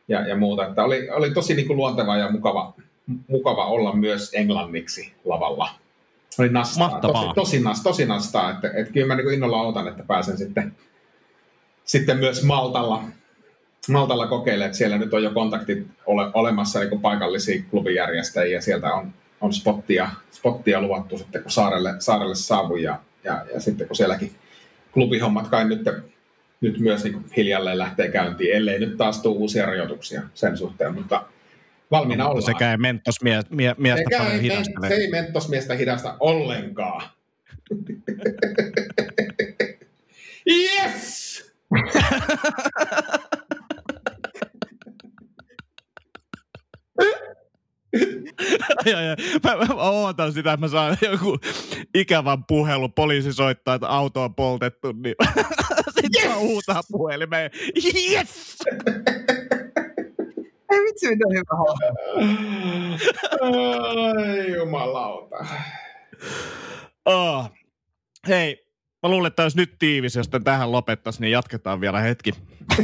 ja, 0.07 0.27
ja 0.27 0.35
muuta. 0.35 0.67
Että 0.67 0.83
oli, 0.83 1.09
oli 1.09 1.31
tosi 1.31 1.55
niin 1.55 1.67
kuin 1.67 1.77
luonteva 1.77 2.17
ja 2.17 2.31
mukava, 2.31 2.73
mukava 3.27 3.65
olla 3.65 3.95
myös 3.95 4.31
englanniksi 4.33 5.13
lavalla. 5.25 5.69
Oli 6.39 6.49
nastaa, 6.49 6.99
tosi, 6.99 7.33
tosi, 7.35 7.59
nas, 7.59 7.83
tosi 7.83 8.05
nastaa, 8.05 8.51
että, 8.51 8.71
että 8.75 8.93
kyllä 8.93 9.07
mä 9.07 9.15
niin 9.15 9.33
innolla 9.33 9.61
otan, 9.61 9.87
että 9.87 10.03
pääsen 10.03 10.37
sitten, 10.37 10.75
sitten 11.85 12.17
myös 12.17 12.43
Maltalla, 12.43 13.03
Maltalla 13.89 14.27
kokeilemaan, 14.27 14.65
että 14.65 14.77
siellä 14.77 14.97
nyt 14.97 15.13
on 15.13 15.23
jo 15.23 15.31
kontaktit 15.31 15.87
ole, 16.05 16.31
olemassa 16.33 16.79
niin 16.79 17.01
paikallisia 17.01 17.63
klubijärjestäjiä, 17.71 18.61
sieltä 18.61 18.93
on, 18.93 19.13
on 19.41 19.53
spottia, 19.53 20.09
spottia 20.31 20.81
luvattu 20.81 21.17
sitten, 21.17 21.41
kun 21.41 21.51
saarelle, 21.51 21.93
saarelle 21.99 22.35
saavui 22.35 22.83
ja, 22.83 22.99
ja, 23.23 23.45
ja 23.53 23.59
sitten 23.59 23.87
kun 23.87 23.95
sielläkin 23.95 24.31
klubihommat 24.93 25.47
kai 25.47 25.65
nyt 25.65 25.81
nyt 26.65 26.79
myös 26.79 27.03
niin 27.03 27.25
hiljalleen 27.37 27.77
lähtee 27.77 28.11
käyntiin, 28.11 28.55
ellei 28.55 28.79
nyt 28.79 28.97
taas 28.97 29.21
tule 29.21 29.37
uusia 29.37 29.65
rajoituksia 29.65 30.21
sen 30.33 30.57
suhteen, 30.57 30.93
mutta 30.93 31.25
valmiina 31.91 32.23
no, 32.23 32.29
ollaan. 32.29 32.45
Sekä 32.45 32.71
ei 32.71 32.77
mentosmiestä 32.77 33.55
mie, 33.55 33.75
paljon 34.11 34.31
ei, 34.31 34.41
hidasta. 34.41 34.87
Se 34.87 34.93
ei 34.93 35.09
mentosmiestä 35.09 35.73
hidasta 35.73 36.15
ollenkaan. 36.19 37.09
yes! 40.49 41.35
ja, 48.85 49.01
ja. 49.01 49.15
Mä, 49.43 49.55
mä, 49.55 49.73
ootan 49.73 50.33
sitä, 50.33 50.53
että 50.53 50.65
mä 50.65 50.67
saan 50.67 50.97
joku 51.11 51.39
ikävän 51.95 52.43
puhelun. 52.43 52.93
Poliisi 52.93 53.33
soittaa, 53.33 53.75
että 53.75 53.87
auto 53.87 54.23
on 54.23 54.35
poltettu, 54.35 54.91
niin 54.91 55.15
sitten 55.95 56.21
yes! 56.21 56.29
mä 56.29 56.35
huutaa 56.35 56.81
puhelimeen. 56.91 57.51
Yes! 58.11 58.57
Ei 60.71 60.79
vitsi, 60.79 61.09
mitä 61.09 61.25
hyvä 61.31 61.55
Ai 63.41 64.55
jumalauta. 64.55 65.45
Oh. 67.05 67.51
Hei, 68.27 68.67
mä 69.03 69.09
luulen, 69.09 69.27
että 69.27 69.43
olisi 69.43 69.57
nyt 69.57 69.75
tiivis, 69.79 70.15
jos 70.15 70.29
tähän 70.43 70.71
lopettaisiin, 70.71 71.21
niin 71.21 71.31
jatketaan 71.31 71.81
vielä 71.81 71.99
hetki. 71.99 72.31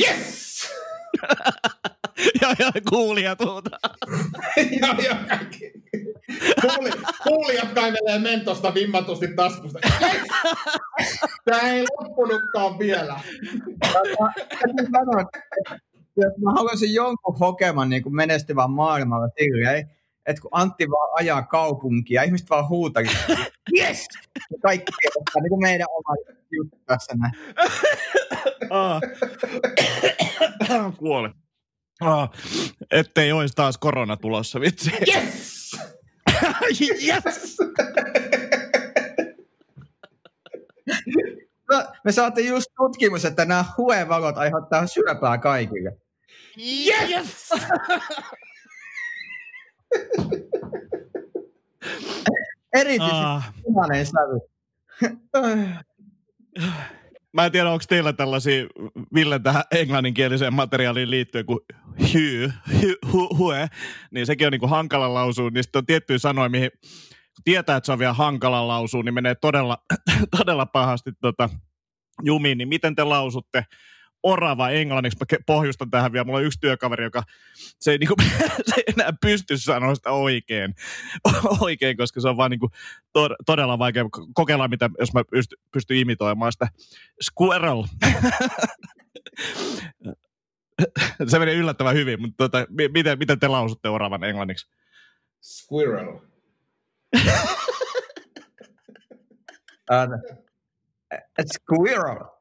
yes! 0.00 0.70
ja, 2.42 2.54
ja 2.58 2.72
kuulijat 2.90 3.38
tuota. 3.38 3.70
ja, 4.80 4.94
ja 5.08 5.16
kaikki. 5.28 5.72
Kuuli, 6.60 6.90
kuulijat 7.22 7.72
kaivelee 7.72 8.18
mentosta 8.18 8.74
vimmatusti 8.74 9.28
taskusta. 9.36 9.78
Tämä 11.44 11.60
ei 11.60 11.84
loppunutkaan 11.98 12.78
vielä. 12.78 13.20
jos 16.16 16.32
mä 16.44 16.52
haluaisin 16.52 16.94
jonkun 16.94 17.38
hokeman 17.38 17.88
niin 17.88 18.02
kuin 18.02 18.16
menestyvän 18.16 18.70
maailmalla 18.70 19.28
silleen, 19.38 19.90
että 20.26 20.42
kun 20.42 20.50
Antti 20.52 20.90
vaan 20.90 21.10
ajaa 21.14 21.42
kaupunkia, 21.42 22.22
ihmiset 22.22 22.50
vaan 22.50 22.68
huutaa, 22.68 23.02
yes! 23.78 24.06
Ja 24.50 24.58
kaikki 24.62 24.92
on 25.34 25.42
niin 25.42 25.48
kuin 25.48 25.62
meidän 25.62 25.86
oma 25.90 26.16
juttu 26.50 26.78
tässä 26.86 27.14
näin. 27.16 27.32
Kuoli. 30.98 31.30
Ah, 32.00 32.30
ettei 32.90 33.32
olisi 33.32 33.54
taas 33.54 33.78
korona 33.78 34.16
tulossa, 34.16 34.60
vitsi. 34.60 34.90
Yes! 35.14 35.76
yes! 37.06 37.56
no, 41.70 41.84
me 42.04 42.12
saatiin 42.12 42.48
just 42.48 42.66
tutkimus, 42.76 43.24
että 43.24 43.44
nämä 43.44 43.64
huevalot 43.78 44.38
aiheuttaa 44.38 44.86
syöpää 44.86 45.38
kaikille. 45.38 45.96
Yes! 46.58 47.50
Erityisesti 52.74 53.24
ah. 53.24 53.54
punainen 53.62 54.06
sävy. 54.06 54.40
Mä 57.36 57.46
en 57.46 57.52
tiedä, 57.52 57.70
onko 57.70 57.84
teillä 57.88 58.12
tällaisia 58.12 58.66
Ville 59.14 59.38
tähän 59.38 59.62
englanninkieliseen 59.74 60.54
materiaaliin 60.54 61.10
liittyen 61.10 61.46
kuin 61.46 61.58
hy, 62.14 62.52
hy 62.82 62.96
hu, 63.12 63.36
hue, 63.38 63.68
niin 64.10 64.26
sekin 64.26 64.46
on 64.46 64.50
niin 64.50 64.60
kuin 64.60 64.70
hankala 64.70 65.14
lausua, 65.14 65.50
niin 65.50 65.64
sitten 65.64 65.78
on 65.78 65.86
tiettyjä 65.86 66.18
sanoja, 66.18 66.48
mihin 66.48 66.70
tietää, 67.44 67.76
että 67.76 67.86
se 67.86 67.92
on 67.92 67.98
vielä 67.98 68.12
hankala 68.12 68.68
lausua, 68.68 69.02
niin 69.02 69.14
menee 69.14 69.34
todella, 69.34 69.78
todella 70.38 70.66
pahasti 70.66 71.10
tota, 71.20 71.50
jumiin, 72.22 72.58
niin 72.58 72.68
miten 72.68 72.94
te 72.94 73.04
lausutte 73.04 73.64
orava 74.26 74.70
englanniksi. 74.70 75.18
Mä 75.20 75.26
pohjustan 75.46 75.90
tähän 75.90 76.12
vielä. 76.12 76.24
Mulla 76.24 76.38
on 76.38 76.44
yksi 76.44 76.60
työkaveri, 76.60 77.04
joka 77.04 77.22
se 77.54 77.90
ei, 77.90 77.98
niinku, 77.98 78.14
se 78.68 78.74
ei 78.76 78.84
enää 78.96 79.12
pysty 79.20 79.58
sanoa 79.58 79.94
sitä 79.94 80.10
oikein, 80.10 80.74
oikein 81.60 81.96
koska 81.96 82.20
se 82.20 82.28
on 82.28 82.36
vaan 82.36 82.50
niinku 82.50 82.70
to, 83.12 83.28
todella 83.46 83.78
vaikea. 83.78 84.04
Kokeillaan, 84.34 84.70
mitä, 84.70 84.90
jos 84.98 85.12
mä 85.12 85.24
pystyn 85.30 85.58
pysty 85.72 86.00
imitoimaan 86.00 86.52
sitä. 86.52 86.68
Squirrel. 87.22 87.84
se 91.28 91.38
menee 91.38 91.54
yllättävän 91.54 91.94
hyvin, 91.94 92.20
mutta 92.20 92.36
tota, 92.36 92.66
miten, 92.92 93.18
miten 93.18 93.38
te 93.38 93.48
lausutte 93.48 93.88
oravan 93.88 94.24
englanniksi? 94.24 94.66
Squirrel. 95.42 96.20
uh, 99.90 100.08
squirrel. 101.52 102.35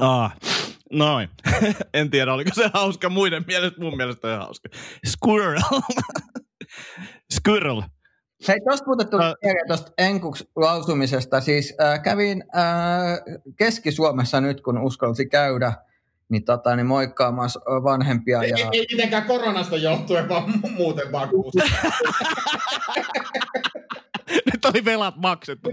ah, 0.00 0.36
noin. 0.92 1.28
en 1.94 2.10
tiedä, 2.10 2.32
oliko 2.32 2.50
se 2.54 2.70
hauska 2.74 3.08
muiden 3.08 3.44
mielestä. 3.46 3.80
Mun 3.80 3.96
mielestä 3.96 4.28
on 4.28 4.38
hauska. 4.38 4.68
Squirrel. 5.06 5.60
Squirrel. 7.38 7.82
Hei, 8.48 8.60
tuosta 8.60 8.86
muuten 8.86 9.08
tuli 9.10 9.22
uh, 9.24 9.52
tuosta 9.66 9.92
enkuks 9.98 10.44
lausumisesta. 10.56 11.40
Siis 11.40 11.74
äh, 11.82 12.02
kävin 12.02 12.44
äh, 12.56 12.62
Keski-Suomessa 13.56 14.40
nyt, 14.40 14.60
kun 14.60 14.78
uskalsi 14.78 15.26
käydä. 15.26 15.72
niin, 16.28 16.44
tota, 16.44 16.76
niin 16.76 16.86
moikkaamassa 16.86 17.60
vanhempia. 17.60 18.42
Ei, 18.42 18.50
ja... 18.50 18.56
ei, 18.56 18.66
ei 18.72 18.86
mitenkään 18.92 19.24
koronasta 19.24 19.76
johtuen, 19.76 20.28
vaan 20.28 20.44
mu- 20.44 20.70
muuten 20.70 21.12
vaan 21.12 21.28
kuusi. 21.28 21.58
Nyt 24.52 24.64
oli 24.64 24.84
velat 24.84 25.16
maksettu. 25.16 25.70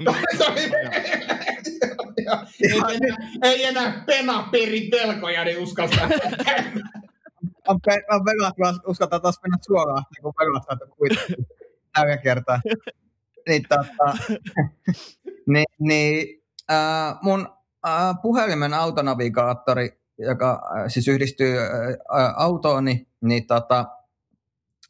ei, 2.61 2.95
enää, 2.95 3.17
ei 3.43 3.65
enää 3.65 4.03
pena 4.05 4.47
peri 4.51 4.89
velkoja, 4.91 5.43
niin 5.43 5.57
uskaltaa. 5.57 6.09
on, 7.67 7.79
pe- 7.85 8.05
on 8.11 8.25
velat, 8.25 8.53
vaan 8.59 8.79
uskaltaa 8.87 9.19
taas 9.19 9.39
mennä 9.43 9.57
suoraan, 9.67 10.03
kun 10.21 10.33
velat 10.39 10.63
saatu 10.65 10.95
kuitenkin 10.97 11.47
tällä 11.93 12.17
kertaa. 12.17 12.61
niin, 13.47 13.63
tota, 13.69 14.17
niin, 15.47 15.65
niin 15.79 16.43
äh, 16.71 17.15
mun 17.21 17.47
äh, 17.87 18.15
puhelimen 18.21 18.73
autonavigaattori, 18.73 19.99
joka 20.17 20.51
äh, 20.77 20.83
siis 20.87 21.07
yhdistyy 21.07 21.57
äh, 21.59 21.67
autoon, 22.35 22.85
niin, 22.85 23.07
niin, 23.21 23.47
tota, 23.47 23.85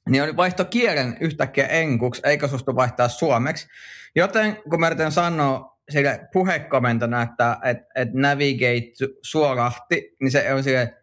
niin 0.09 0.23
oli 0.23 0.35
vaihto 0.35 0.65
kielen 0.65 1.17
yhtäkkiä 1.19 1.67
enkuksi, 1.67 2.21
eikä 2.25 2.47
suostu 2.47 2.75
vaihtaa 2.75 3.07
suomeksi. 3.07 3.67
Joten 4.15 4.57
kun 4.69 4.79
mä 4.79 4.87
yritän 4.87 5.11
sanoa 5.11 5.79
sille 5.89 6.19
puhekomentona, 6.33 7.21
että 7.21 7.57
et, 7.63 7.77
et 7.95 8.13
navigate 8.13 8.91
suorahti, 9.21 10.15
niin 10.21 10.31
se 10.31 10.53
on 10.53 10.63
sille 10.63 10.93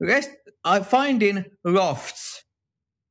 rest, 0.00 0.30
I 0.48 0.80
find 0.84 1.22
in 1.22 1.44
lofts. 1.64 2.50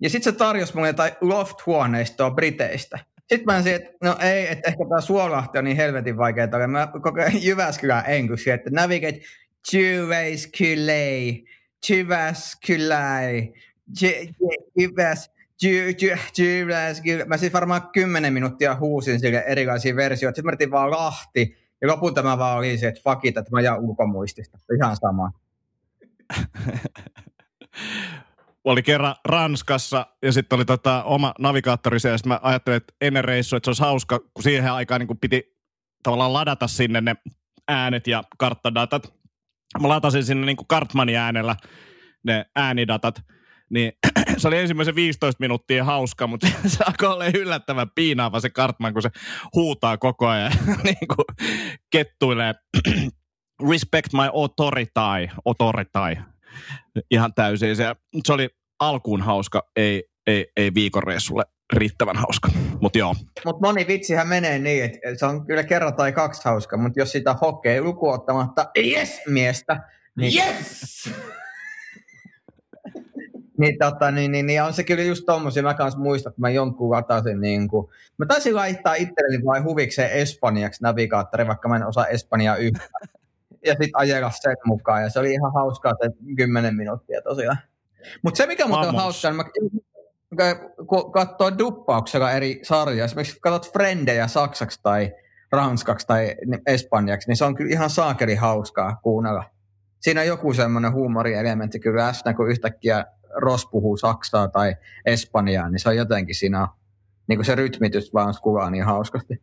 Ja 0.02 0.10
sitten 0.10 0.34
se 0.34 0.38
tarjosi 0.38 0.76
mulle 0.76 0.88
jotain 0.88 1.14
loft-huoneistoa 1.22 2.32
Briteistä. 2.32 3.00
Sitten 3.20 3.46
mä 3.46 3.62
sanoin, 3.62 3.76
että 3.76 3.92
no 4.04 4.18
ei, 4.22 4.52
että 4.52 4.70
ehkä 4.70 4.84
tämä 4.90 5.02
suolahti 5.02 5.58
on 5.58 5.64
niin 5.64 5.78
helvetin 5.78 6.18
vaikeaa. 6.18 6.68
Mä 6.68 6.88
koko 6.88 7.22
ajan 7.22 7.44
Jyväskylän 7.44 8.04
enkuksi, 8.08 8.52
että 8.52 8.70
navigate 8.74 9.20
Jyväskylä, 9.74 10.94
Jyväskylä, 11.90 13.20
Jyväskylä. 16.38 17.26
Mä 17.26 17.38
siis 17.38 17.54
varmaan 17.54 17.90
kymmenen 17.94 18.34
minuuttia 18.34 18.76
huusin 18.76 19.20
sille 19.20 19.44
erilaisia 19.48 19.96
versioita. 19.96 20.36
Sitten 20.36 20.46
mä 20.46 20.50
yritin 20.50 20.72
vaan 20.72 20.92
Lahti. 20.92 21.58
Ja 21.82 21.88
lopulta 21.88 22.24
mä 22.24 22.38
vaan 22.38 22.58
olin 22.58 22.80
se, 22.80 22.88
että 22.88 23.02
fuck 23.04 23.26
it, 23.26 23.38
että 23.38 23.52
mä 23.52 23.62
jään 23.62 23.80
ulkomuistista. 23.80 24.60
Ihan 24.78 24.98
sama. 24.98 25.32
oli 28.64 28.84
kerran 28.84 29.16
Ranskassa 29.26 30.08
ja 30.22 30.32
sitten 30.32 30.56
oli 30.56 30.66
tota 30.66 31.04
oma 31.04 31.34
navigaattori 31.40 32.00
siellä. 32.00 32.18
Sitten 32.18 32.30
mä 32.30 32.40
ajattelin, 32.42 32.78
että 32.78 32.94
ennen 33.02 33.26
reissua, 33.26 33.58
että 33.58 33.66
se 33.66 33.70
olisi 33.70 33.82
hauska, 33.82 34.20
kun 34.20 34.44
siihen 34.44 34.72
aikaan 34.72 35.02
niin 35.02 35.18
piti 35.18 35.58
tavallaan 36.04 36.34
ladata 36.34 36.68
sinne 36.68 37.02
ne 37.02 37.16
äänet 37.68 38.08
ja 38.08 38.24
karttadatat. 38.38 39.14
Mä 39.82 39.90
latasin 39.90 40.24
sinne 40.24 40.46
niin 40.46 40.58
Kartmanin 40.68 41.18
äänellä 41.18 41.56
ne 42.24 42.46
äänidatat. 42.56 43.22
Niin 43.70 43.92
se 44.40 44.48
oli 44.48 44.58
ensimmäisen 44.58 44.96
15 44.96 45.40
minuuttia 45.40 45.84
hauska, 45.84 46.28
mutta 46.28 46.48
se 46.68 46.84
alkoi 46.88 47.10
olla 47.10 47.26
yllättävän 47.26 47.88
piinaava 47.96 48.40
se 48.40 48.50
Kartman, 48.50 48.94
kun 48.94 49.02
se 49.02 49.10
huutaa 49.56 49.98
koko 49.98 50.28
ajan 50.28 50.52
niin 50.84 51.08
kuin 51.16 51.50
kettuilee. 51.92 52.54
Respect 53.70 54.14
my 54.14 54.30
authority, 54.34 54.92
authority 55.46 56.22
ihan 57.12 57.34
täysin. 57.34 57.76
Se, 57.76 57.96
se 58.26 58.34
oli 58.34 58.50
alkuun 58.80 59.22
hauska, 59.22 59.70
ei, 59.76 60.04
ei, 60.28 60.46
ei 60.58 60.74
viikonreissulle 60.74 61.44
riittävän 61.74 62.16
hauska, 62.16 62.50
mutta 62.82 63.00
joo. 63.00 63.16
Mutta 63.46 63.68
moni 63.68 63.88
vitsihän 63.88 64.28
menee 64.28 64.60
niin, 64.60 64.84
että 64.84 65.00
se 65.16 65.26
on 65.26 65.46
kyllä 65.46 65.64
kerran 65.64 65.96
tai 65.96 66.12
kaksi 66.12 66.42
hauska, 66.46 66.78
mutta 66.78 67.00
jos 67.00 67.12
sitä 67.12 67.34
hokee 67.34 67.82
lukuottamatta 67.82 68.66
yes 68.78 69.22
miestä, 69.28 69.80
niin, 70.18 70.34
yes! 70.44 71.10
niin, 73.60 73.78
tota, 73.78 74.12
niin, 74.12 74.32
niin, 74.32 74.46
niin, 74.46 74.64
on 74.64 74.74
se 74.74 74.84
kyllä 74.84 75.04
just 75.04 75.24
tommosia, 75.26 75.64
mä 75.64 75.74
kanssa 75.74 76.00
muistan, 76.00 76.30
että 76.30 76.42
mä 76.42 76.50
jonkun 76.50 76.92
latasin 76.92 77.42
niin 77.42 77.68
kuin, 77.68 77.88
mä 78.18 78.26
taisin 78.26 78.56
laittaa 78.56 78.94
itselleni 78.94 79.46
vain 79.46 79.64
huvikseen 79.64 80.12
espanjaksi 80.12 80.84
navigaattori, 80.84 81.48
vaikka 81.48 81.70
mä 81.70 81.76
en 81.76 81.88
osaa 81.88 82.08
espanjaa 82.08 82.56
yhtään 82.56 82.90
ja 83.68 83.72
sitten 83.72 83.90
ajella 83.94 84.32
sen 84.42 84.56
mukaan. 84.66 85.04
Ja 85.04 85.10
se 85.10 85.20
oli 85.20 85.34
ihan 85.34 85.54
hauskaa 85.54 85.94
se 86.04 86.10
kymmenen 86.38 86.76
minuuttia 86.76 87.22
tosiaan. 87.22 87.58
Mutta 88.24 88.38
se, 88.38 88.48
mikä 88.48 88.68
muuten 88.68 88.90
on 88.90 88.96
hauskaa, 88.96 89.32
niin 89.32 89.82
kun 90.88 91.12
katsoo 91.12 91.58
duppauksella 91.58 92.32
eri 92.32 92.60
sarjoja, 92.64 93.06
esimerkiksi 93.06 93.38
katsot 93.42 93.74
Frendejä 93.74 94.28
saksaksi 94.28 94.80
tai 94.84 95.12
ranskaksi 95.52 96.08
tai 96.08 96.36
espanjaksi, 96.66 97.28
niin 97.28 97.38
se 97.38 97.46
on 97.46 97.56
kyllä 97.56 97.72
ihan 97.72 97.90
saakeli 97.90 98.36
hauskaa 98.36 99.00
kuunnella. 99.04 99.44
Siinä 100.00 100.22
on 100.22 100.28
joku 100.28 100.54
semmoinen 100.54 100.94
huumorielementti 100.94 101.80
kyllä 101.80 102.08
läsnä, 102.08 102.34
kun 102.34 102.50
yhtäkkiä 102.50 103.06
Ross 103.36 103.68
puhuu 103.72 103.98
saksaa 103.98 104.48
tai 104.48 104.76
espanjaa, 105.06 105.70
niin 105.70 105.80
se 105.80 105.90
on 105.90 105.96
jotenkin 105.96 106.36
siinä, 106.36 106.68
niin 107.28 107.38
kuin 107.38 107.46
se 107.46 107.56
rytmitys 107.56 108.14
vaan 108.14 108.34
kuvaa 108.42 108.70
niin 108.70 108.84
hauskasti. 108.84 109.42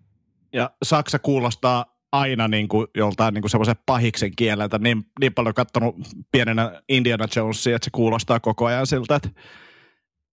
Ja 0.53 0.71
Saksa 0.83 1.19
kuulostaa 1.19 1.97
aina 2.13 2.49
niin 2.49 2.69
kuin 2.69 2.87
joltain 2.95 3.35
niin 3.35 3.43
kuin 3.43 3.51
semmoisen 3.51 3.77
pahiksen 3.87 4.37
kieleltä 4.37 4.79
niin, 4.79 5.05
niin 5.21 5.35
paljon 5.35 5.55
katsonut 5.55 5.97
pienenä 6.33 6.83
Indiana 6.89 7.27
Jonesia, 7.37 7.77
että 7.77 7.85
se 7.85 7.91
kuulostaa 7.93 8.41
koko 8.41 8.67
ajan 8.67 8.87
siltä, 8.87 9.17
että 9.17 9.29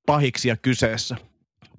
pahiksia 0.05 0.57
kyseessä. 0.57 1.15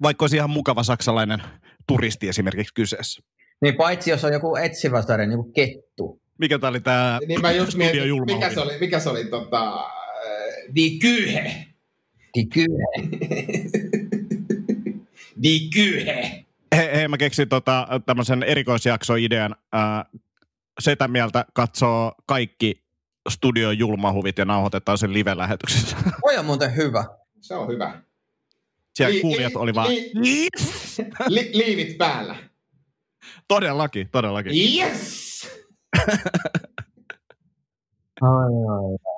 Vaikka 0.01 0.23
olisi 0.23 0.35
ihan 0.35 0.49
mukava 0.49 0.83
saksalainen 0.83 1.41
turisti 1.87 2.29
esimerkiksi 2.29 2.73
kyseessä. 2.73 3.21
Niin 3.61 3.75
paitsi 3.75 4.09
jos 4.09 4.23
on 4.23 4.33
joku 4.33 4.55
etsivä 4.55 5.01
sarja, 5.01 5.27
niin 5.27 5.37
kuin 5.37 5.53
kettu. 5.53 6.21
Mikä 6.37 6.59
tämä 6.59 6.69
oli 6.69 6.79
tämä 6.79 7.19
niin 7.27 7.41
mä 7.41 7.51
just 7.51 7.75
mietin, 7.75 8.25
mikä 8.25 8.53
se 8.53 8.59
oli, 8.59 8.79
mikä 8.79 8.99
se 8.99 9.09
oli 9.09 9.25
tota, 9.25 9.89
Die 10.75 10.99
Kyhe. 10.99 11.65
Die 12.35 12.45
Kyhe. 12.45 12.85
Die 15.43 15.69
Kyhe 15.69 16.45
hei, 16.75 16.95
hei 16.95 17.07
mä 17.07 17.17
keksin 17.17 17.49
tota, 17.49 17.87
tämmöisen 18.05 18.43
erikoisjaksoidean. 18.43 19.55
Ää, 19.71 20.05
setä 20.79 21.07
mieltä 21.07 21.45
katsoo 21.53 22.13
kaikki 22.25 22.83
studion 23.29 23.77
julmahuvit 23.77 24.37
ja 24.37 24.45
nauhoitetaan 24.45 24.97
sen 24.97 25.13
live-lähetyksessä. 25.13 25.97
Oi 26.23 26.37
on 26.37 26.45
muuten 26.45 26.75
hyvä. 26.75 27.05
Se 27.41 27.55
on 27.55 27.67
hyvä. 27.67 28.01
Siellä 28.95 29.15
li, 29.15 29.21
kuulijat 29.21 29.53
li, 29.53 29.59
oli 29.59 29.75
vaan... 29.75 29.89
Li, 29.89 30.47
li, 31.27 31.49
liivit 31.53 31.97
päällä. 31.97 32.35
Todellakin, 33.47 34.09
todellakin. 34.11 34.51
Yes! 34.53 35.47
ai, 38.21 38.53
ai. 38.69 39.14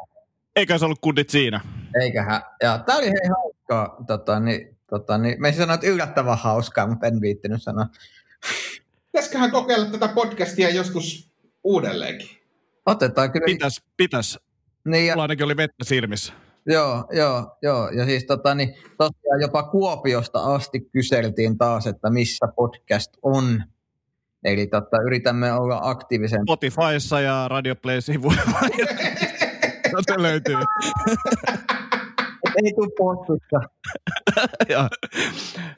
Eikä 0.57 0.77
se 0.77 0.85
ollut 0.85 0.99
kundit 1.01 1.29
siinä. 1.29 1.61
Eiköhän. 2.01 2.41
Ja 2.63 2.77
tää 2.77 2.97
oli 2.97 3.05
hei 3.05 3.29
hauskaa. 3.29 4.03
Tota, 4.07 4.39
niin, 4.39 4.77
Tota, 4.89 5.17
niin, 5.17 5.41
mä 5.41 5.51
sanoa, 5.51 5.73
että 5.73 5.87
yllättävän 5.87 6.37
hauskaa, 6.37 6.87
mutta 6.87 7.07
en 7.07 7.21
viittinyt 7.21 7.63
sanoa. 7.63 7.85
Pitäisiköhän 9.05 9.51
kokeilla 9.51 9.85
tätä 9.85 10.07
podcastia 10.07 10.69
joskus 10.69 11.31
uudelleenkin? 11.63 12.29
Otetaan 12.85 13.31
kyllä. 13.31 13.45
Pitäis, 13.45 13.83
pitäis. 13.97 14.39
Niin, 14.85 15.07
ja... 15.07 15.13
Mulla 15.13 15.23
ainakin 15.23 15.45
oli 15.45 15.57
vettä 15.57 15.83
silmissä. 15.83 16.33
Joo, 16.65 17.05
joo, 17.11 17.57
joo. 17.61 17.89
Ja 17.89 18.05
siis 18.05 18.25
tota, 18.25 18.55
niin, 18.55 18.75
tosiaan 18.97 19.41
jopa 19.41 19.63
Kuopiosta 19.63 20.39
asti 20.39 20.79
kyseltiin 20.79 21.57
taas, 21.57 21.87
että 21.87 22.09
missä 22.09 22.47
podcast 22.55 23.13
on. 23.21 23.63
Eli 24.43 24.67
tota, 24.67 25.01
yritämme 25.05 25.53
olla 25.53 25.79
aktiivisen. 25.83 26.41
Spotifyssa 26.41 27.21
ja 27.21 27.47
Radio 27.47 27.75
Play-sivuilla. 27.75 28.59
se 30.01 30.21
löytyy. 30.21 30.55
ei 32.63 32.73
tule 32.73 32.89
postissa. 32.97 33.59
joo, 34.73 34.87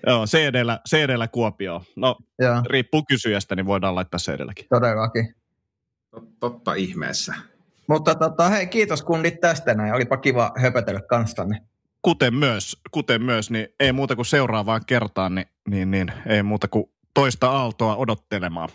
joo 0.08 0.26
CD-llä, 0.26 0.80
CD-llä 0.90 1.28
Kuopio. 1.28 1.82
No, 1.96 2.16
joo. 2.40 2.62
riippuu 2.70 3.04
kysyjästä, 3.04 3.56
niin 3.56 3.66
voidaan 3.66 3.96
laittaa 3.96 4.18
CD-lläkin. 4.18 4.66
Todellakin. 4.70 5.36
Totta 6.40 6.74
ihmeessä. 6.74 7.34
Mutta 7.88 8.16
tota, 8.16 8.50
hei, 8.50 8.68
kiitos 8.68 9.04
kundit 9.04 9.40
tästä 9.40 9.74
näin. 9.74 9.94
Olipa 9.94 10.18
kiva 10.18 10.52
höpötellä 10.58 11.02
kanssanne. 11.02 11.62
Kuten 12.02 12.34
myös, 12.34 12.78
kuten 12.92 13.22
myös, 13.22 13.52
niin 13.52 13.68
ei 13.80 13.92
muuta 13.92 14.16
kuin 14.16 14.26
seuraavaan 14.26 14.82
kertaan, 14.88 15.36
niin, 15.36 15.48
niin, 15.70 15.92
niin 15.92 16.12
ei 16.26 16.44
muuta 16.44 16.68
kuin 16.68 16.86
toista 17.14 17.50
aaltoa 17.50 17.96
odottelemaan. 17.96 18.70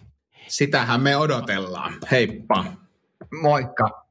Sitähän 0.48 1.00
me 1.00 1.16
odotellaan. 1.16 1.92
Heippa. 2.10 2.64
Moikka. 3.42 4.04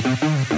Thank 0.00 0.52
you. 0.52 0.57